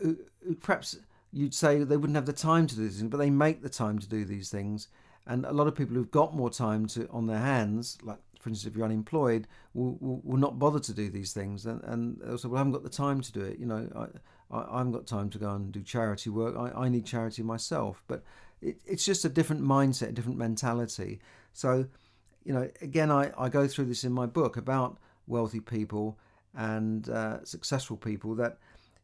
who, 0.00 0.16
who 0.46 0.54
perhaps 0.54 0.98
you'd 1.32 1.54
say 1.54 1.82
they 1.82 1.96
wouldn't 1.96 2.16
have 2.16 2.26
the 2.26 2.32
time 2.32 2.66
to 2.66 2.76
do 2.76 2.82
these 2.82 2.98
things, 2.98 3.10
but 3.10 3.18
they 3.18 3.30
make 3.30 3.62
the 3.62 3.68
time 3.68 3.98
to 3.98 4.08
do 4.08 4.24
these 4.24 4.48
things. 4.48 4.88
And 5.26 5.44
a 5.44 5.52
lot 5.52 5.66
of 5.66 5.74
people 5.74 5.96
who've 5.96 6.10
got 6.10 6.36
more 6.36 6.50
time 6.50 6.86
to 6.88 7.08
on 7.08 7.26
their 7.26 7.38
hands, 7.38 7.98
like 8.02 8.18
for 8.40 8.50
instance, 8.50 8.70
if 8.70 8.76
you're 8.76 8.84
unemployed, 8.84 9.48
will, 9.74 9.98
will, 10.00 10.20
will 10.22 10.36
not 10.36 10.56
bother 10.56 10.78
to 10.78 10.94
do 10.94 11.10
these 11.10 11.32
things. 11.32 11.66
And, 11.66 11.82
and 11.82 12.20
they'll 12.20 12.38
say, 12.38 12.46
well, 12.46 12.58
I 12.58 12.60
haven't 12.60 12.74
got 12.74 12.84
the 12.84 12.88
time 12.88 13.20
to 13.20 13.32
do 13.32 13.40
it. 13.40 13.58
You 13.58 13.66
know, 13.66 13.88
I, 13.96 14.56
I, 14.56 14.74
I 14.74 14.78
haven't 14.78 14.92
got 14.92 15.06
time 15.06 15.30
to 15.30 15.38
go 15.38 15.50
and 15.50 15.72
do 15.72 15.82
charity 15.82 16.30
work. 16.30 16.54
I, 16.56 16.84
I 16.84 16.88
need 16.88 17.04
charity 17.04 17.42
myself. 17.42 18.04
But 18.06 18.22
it, 18.62 18.80
it's 18.86 19.04
just 19.04 19.24
a 19.24 19.28
different 19.28 19.62
mindset, 19.62 20.10
a 20.10 20.12
different 20.12 20.38
mentality. 20.38 21.18
So, 21.54 21.86
you 22.44 22.52
know, 22.52 22.70
again, 22.80 23.10
I, 23.10 23.32
I 23.36 23.48
go 23.48 23.66
through 23.66 23.86
this 23.86 24.04
in 24.04 24.12
my 24.12 24.26
book 24.26 24.56
about 24.56 24.98
wealthy 25.26 25.58
people 25.58 26.16
and 26.54 27.08
uh, 27.08 27.44
successful 27.44 27.96
people 27.96 28.36
that, 28.36 28.58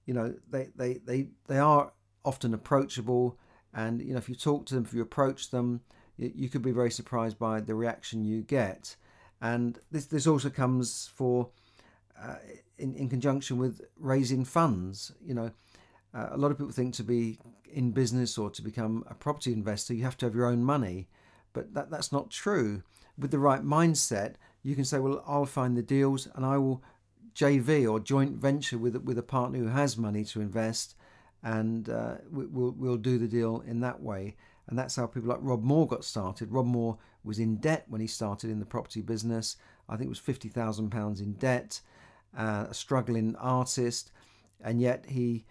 you 0.06 0.14
know, 0.14 0.34
they, 0.48 0.68
they, 0.76 1.00
they, 1.04 1.26
they 1.48 1.58
are 1.58 1.92
often 2.24 2.54
approachable. 2.54 3.38
And 3.74 4.00
you 4.02 4.12
know, 4.12 4.18
if 4.18 4.28
you 4.28 4.34
talk 4.34 4.66
to 4.66 4.74
them, 4.74 4.84
if 4.84 4.94
you 4.94 5.02
approach 5.02 5.50
them, 5.50 5.80
you, 6.16 6.32
you 6.34 6.48
could 6.48 6.62
be 6.62 6.72
very 6.72 6.90
surprised 6.90 7.38
by 7.38 7.60
the 7.60 7.74
reaction 7.74 8.24
you 8.24 8.42
get. 8.42 8.96
and 9.42 9.78
this 9.90 10.06
this 10.06 10.26
also 10.26 10.48
comes 10.48 11.10
for 11.14 11.48
uh, 12.22 12.36
in 12.78 12.94
in 12.94 13.08
conjunction 13.08 13.58
with 13.58 13.82
raising 13.98 14.44
funds. 14.44 15.12
You 15.20 15.34
know, 15.34 15.50
uh, 16.14 16.28
a 16.30 16.36
lot 16.38 16.50
of 16.50 16.58
people 16.58 16.72
think 16.72 16.94
to 16.94 17.04
be 17.04 17.38
in 17.70 17.90
business 17.90 18.38
or 18.38 18.50
to 18.50 18.62
become 18.62 19.04
a 19.08 19.14
property 19.14 19.52
investor, 19.52 19.94
you 19.94 20.04
have 20.04 20.16
to 20.18 20.26
have 20.26 20.34
your 20.34 20.46
own 20.46 20.62
money, 20.64 21.08
but 21.52 21.74
that 21.74 21.90
that's 21.90 22.12
not 22.12 22.30
true. 22.30 22.82
With 23.18 23.30
the 23.30 23.38
right 23.38 23.62
mindset, 23.62 24.34
you 24.62 24.74
can 24.74 24.84
say, 24.84 24.98
well, 24.98 25.22
I'll 25.26 25.44
find 25.46 25.76
the 25.76 25.82
deals 25.82 26.28
and 26.34 26.46
I 26.46 26.56
will 26.58 26.82
JV 27.34 27.90
or 27.90 27.98
joint 27.98 28.36
venture 28.36 28.78
with 28.78 28.96
with 28.96 29.18
a 29.18 29.22
partner 29.22 29.58
who 29.58 29.68
has 29.68 29.96
money 29.96 30.24
to 30.26 30.40
invest, 30.40 30.94
and 31.42 31.88
uh, 31.88 32.16
we'll 32.30 32.74
we'll 32.76 32.96
do 32.96 33.18
the 33.18 33.28
deal 33.28 33.62
in 33.66 33.80
that 33.80 34.00
way. 34.00 34.36
And 34.68 34.78
that's 34.78 34.96
how 34.96 35.06
people 35.06 35.28
like 35.28 35.40
Rob 35.40 35.62
Moore 35.62 35.88
got 35.88 36.04
started. 36.04 36.52
Rob 36.52 36.66
Moore 36.66 36.98
was 37.24 37.38
in 37.38 37.56
debt 37.56 37.84
when 37.88 38.00
he 38.00 38.06
started 38.06 38.50
in 38.50 38.60
the 38.60 38.66
property 38.66 39.02
business. 39.02 39.56
I 39.88 39.96
think 39.96 40.06
it 40.06 40.10
was 40.10 40.18
fifty 40.18 40.48
thousand 40.48 40.90
pounds 40.90 41.20
in 41.20 41.34
debt, 41.34 41.80
uh, 42.36 42.66
a 42.70 42.74
struggling 42.74 43.34
artist, 43.36 44.12
and 44.62 44.80
yet 44.80 45.06
he 45.08 45.44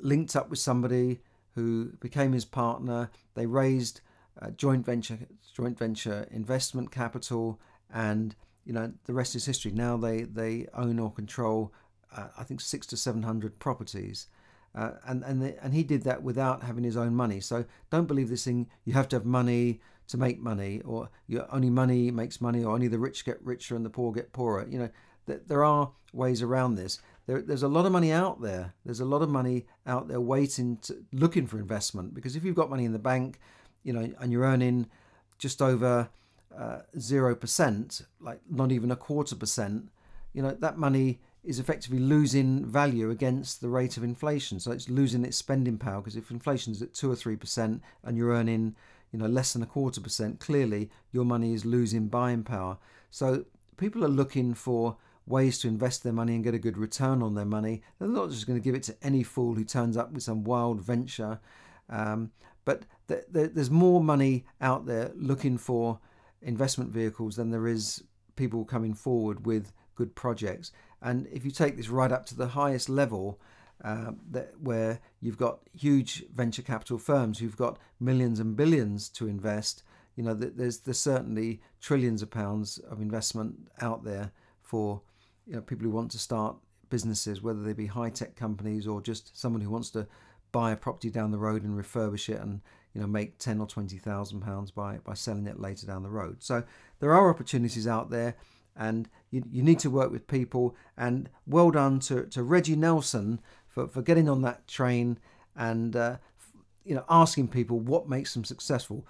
linked 0.00 0.36
up 0.36 0.50
with 0.50 0.58
somebody 0.58 1.20
who 1.54 1.92
became 2.00 2.32
his 2.32 2.44
partner. 2.44 3.10
They 3.34 3.46
raised 3.46 4.00
uh, 4.40 4.50
joint 4.50 4.84
venture 4.84 5.18
joint 5.54 5.78
venture 5.78 6.26
investment 6.30 6.90
capital 6.90 7.60
and 7.92 8.34
you 8.64 8.72
know 8.72 8.92
the 9.04 9.14
rest 9.14 9.34
is 9.34 9.46
history. 9.46 9.70
Now 9.70 9.96
they 9.96 10.22
they 10.22 10.66
own 10.74 10.98
or 10.98 11.12
control, 11.12 11.72
uh, 12.14 12.28
I 12.36 12.44
think 12.44 12.60
six 12.60 12.86
to 12.88 12.96
seven 12.96 13.22
hundred 13.22 13.58
properties, 13.58 14.26
uh, 14.74 14.92
and 15.06 15.22
and 15.24 15.42
they, 15.42 15.56
and 15.62 15.74
he 15.74 15.82
did 15.82 16.02
that 16.02 16.22
without 16.22 16.62
having 16.62 16.84
his 16.84 16.96
own 16.96 17.14
money. 17.14 17.40
So 17.40 17.64
don't 17.90 18.06
believe 18.06 18.28
this 18.28 18.44
thing. 18.44 18.68
You 18.84 18.92
have 18.94 19.08
to 19.08 19.16
have 19.16 19.24
money 19.24 19.80
to 20.08 20.18
make 20.18 20.40
money, 20.40 20.82
or 20.84 21.08
your 21.26 21.46
only 21.54 21.70
money 21.70 22.10
makes 22.10 22.40
money, 22.40 22.64
or 22.64 22.74
only 22.74 22.88
the 22.88 22.98
rich 22.98 23.24
get 23.24 23.42
richer 23.44 23.76
and 23.76 23.84
the 23.84 23.90
poor 23.90 24.12
get 24.12 24.32
poorer. 24.32 24.66
You 24.68 24.78
know, 24.78 24.90
th- 25.26 25.42
there 25.46 25.64
are 25.64 25.92
ways 26.12 26.42
around 26.42 26.74
this. 26.74 27.00
There, 27.26 27.40
there's 27.40 27.62
a 27.62 27.68
lot 27.68 27.86
of 27.86 27.92
money 27.92 28.12
out 28.12 28.42
there. 28.42 28.74
There's 28.84 29.00
a 29.00 29.04
lot 29.06 29.22
of 29.22 29.30
money 29.30 29.66
out 29.86 30.08
there 30.08 30.20
waiting, 30.20 30.76
to, 30.82 31.04
looking 31.12 31.46
for 31.46 31.58
investment. 31.58 32.14
Because 32.14 32.36
if 32.36 32.44
you've 32.44 32.54
got 32.54 32.68
money 32.68 32.84
in 32.84 32.92
the 32.92 32.98
bank, 32.98 33.38
you 33.82 33.92
know, 33.92 34.12
and 34.20 34.30
you're 34.30 34.42
earning 34.42 34.88
just 35.38 35.62
over 35.62 36.10
uh, 36.56 36.80
zero 36.98 37.34
percent, 37.34 38.02
like 38.20 38.40
not 38.50 38.72
even 38.72 38.90
a 38.90 38.96
quarter 38.96 39.36
percent, 39.36 39.88
you 40.32 40.42
know 40.42 40.50
that 40.60 40.76
money 40.76 41.20
is 41.44 41.58
effectively 41.58 41.98
losing 41.98 42.64
value 42.64 43.10
against 43.10 43.60
the 43.60 43.68
rate 43.68 43.96
of 43.96 44.04
inflation. 44.04 44.58
So 44.58 44.72
it's 44.72 44.88
losing 44.88 45.24
its 45.24 45.36
spending 45.36 45.78
power 45.78 46.00
because 46.00 46.16
if 46.16 46.30
inflation 46.30 46.72
is 46.72 46.82
at 46.82 46.94
two 46.94 47.10
or 47.10 47.16
three 47.16 47.36
percent 47.36 47.82
and 48.02 48.16
you're 48.16 48.30
earning, 48.30 48.74
you 49.12 49.18
know, 49.18 49.26
less 49.26 49.52
than 49.52 49.62
a 49.62 49.66
quarter 49.66 50.00
percent, 50.00 50.40
clearly 50.40 50.90
your 51.12 51.24
money 51.24 51.52
is 51.52 51.64
losing 51.64 52.08
buying 52.08 52.42
power. 52.42 52.78
So 53.10 53.44
people 53.76 54.04
are 54.04 54.08
looking 54.08 54.54
for 54.54 54.96
ways 55.26 55.58
to 55.58 55.68
invest 55.68 56.02
their 56.02 56.12
money 56.12 56.34
and 56.34 56.44
get 56.44 56.54
a 56.54 56.58
good 56.58 56.76
return 56.76 57.22
on 57.22 57.34
their 57.34 57.44
money. 57.44 57.82
They're 57.98 58.08
not 58.08 58.30
just 58.30 58.46
going 58.46 58.58
to 58.58 58.64
give 58.64 58.74
it 58.74 58.82
to 58.84 58.96
any 59.02 59.22
fool 59.22 59.54
who 59.54 59.64
turns 59.64 59.96
up 59.96 60.12
with 60.12 60.22
some 60.22 60.44
wild 60.44 60.80
venture. 60.82 61.40
Um, 61.88 62.30
but 62.64 62.82
th- 63.08 63.24
th- 63.32 63.50
there's 63.54 63.70
more 63.70 64.02
money 64.02 64.44
out 64.60 64.86
there 64.86 65.12
looking 65.14 65.58
for 65.58 65.98
investment 66.42 66.90
vehicles 66.90 67.36
than 67.36 67.50
there 67.50 67.66
is 67.66 68.02
people 68.36 68.64
coming 68.64 68.94
forward 68.94 69.46
with 69.46 69.72
good 69.94 70.14
projects. 70.14 70.72
And 71.04 71.28
if 71.30 71.44
you 71.44 71.50
take 71.50 71.76
this 71.76 71.88
right 71.88 72.10
up 72.10 72.26
to 72.26 72.34
the 72.34 72.48
highest 72.48 72.88
level, 72.88 73.38
uh, 73.84 74.12
that 74.30 74.54
where 74.58 75.00
you've 75.20 75.36
got 75.36 75.60
huge 75.78 76.24
venture 76.34 76.62
capital 76.62 76.96
firms 76.98 77.38
who've 77.38 77.56
got 77.56 77.78
millions 78.00 78.40
and 78.40 78.56
billions 78.56 79.10
to 79.10 79.28
invest, 79.28 79.82
you 80.16 80.24
know, 80.24 80.32
there's 80.32 80.78
there's 80.78 80.98
certainly 80.98 81.60
trillions 81.80 82.22
of 82.22 82.30
pounds 82.30 82.78
of 82.78 83.00
investment 83.02 83.68
out 83.80 84.04
there 84.04 84.32
for 84.62 85.02
you 85.46 85.54
know 85.54 85.60
people 85.60 85.84
who 85.84 85.90
want 85.90 86.10
to 86.12 86.18
start 86.18 86.56
businesses, 86.88 87.42
whether 87.42 87.62
they 87.62 87.74
be 87.74 87.86
high 87.86 88.10
tech 88.10 88.34
companies 88.36 88.86
or 88.86 89.02
just 89.02 89.36
someone 89.38 89.60
who 89.60 89.70
wants 89.70 89.90
to 89.90 90.06
buy 90.52 90.70
a 90.70 90.76
property 90.76 91.10
down 91.10 91.32
the 91.32 91.38
road 91.38 91.64
and 91.64 91.76
refurbish 91.76 92.28
it 92.28 92.40
and 92.40 92.60
you 92.94 93.00
know 93.00 93.06
make 93.06 93.38
ten 93.38 93.60
or 93.60 93.66
twenty 93.66 93.98
thousand 93.98 94.40
pounds 94.40 94.70
by 94.70 94.98
by 94.98 95.12
selling 95.12 95.46
it 95.46 95.60
later 95.60 95.86
down 95.86 96.02
the 96.02 96.08
road. 96.08 96.36
So 96.42 96.62
there 97.00 97.12
are 97.12 97.28
opportunities 97.28 97.86
out 97.86 98.08
there, 98.08 98.36
and 98.76 99.08
you, 99.30 99.42
you 99.50 99.62
need 99.62 99.78
to 99.80 99.90
work 99.90 100.10
with 100.10 100.26
people. 100.26 100.76
And 100.96 101.28
well 101.46 101.70
done 101.70 102.00
to, 102.00 102.24
to 102.26 102.42
Reggie 102.42 102.76
Nelson 102.76 103.40
for, 103.68 103.88
for 103.88 104.02
getting 104.02 104.28
on 104.28 104.42
that 104.42 104.66
train 104.68 105.18
and 105.56 105.94
uh, 105.94 106.16
you 106.84 106.94
know 106.94 107.04
asking 107.08 107.48
people 107.48 107.80
what 107.80 108.08
makes 108.08 108.34
them 108.34 108.44
successful. 108.44 109.06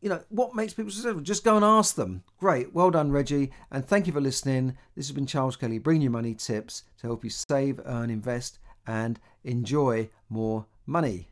You 0.00 0.10
know 0.10 0.20
what 0.28 0.54
makes 0.54 0.74
people 0.74 0.92
successful. 0.92 1.20
Just 1.20 1.44
go 1.44 1.56
and 1.56 1.64
ask 1.64 1.94
them. 1.94 2.22
Great, 2.38 2.72
well 2.72 2.90
done, 2.90 3.10
Reggie, 3.10 3.50
and 3.70 3.86
thank 3.86 4.06
you 4.06 4.12
for 4.12 4.20
listening. 4.20 4.76
This 4.94 5.08
has 5.08 5.14
been 5.14 5.26
Charles 5.26 5.56
Kelly, 5.56 5.78
bringing 5.78 6.02
you 6.02 6.10
money 6.10 6.34
tips 6.34 6.84
to 7.00 7.06
help 7.06 7.24
you 7.24 7.30
save, 7.30 7.80
earn, 7.84 8.10
invest, 8.10 8.58
and 8.86 9.18
enjoy 9.44 10.08
more 10.28 10.66
money. 10.86 11.28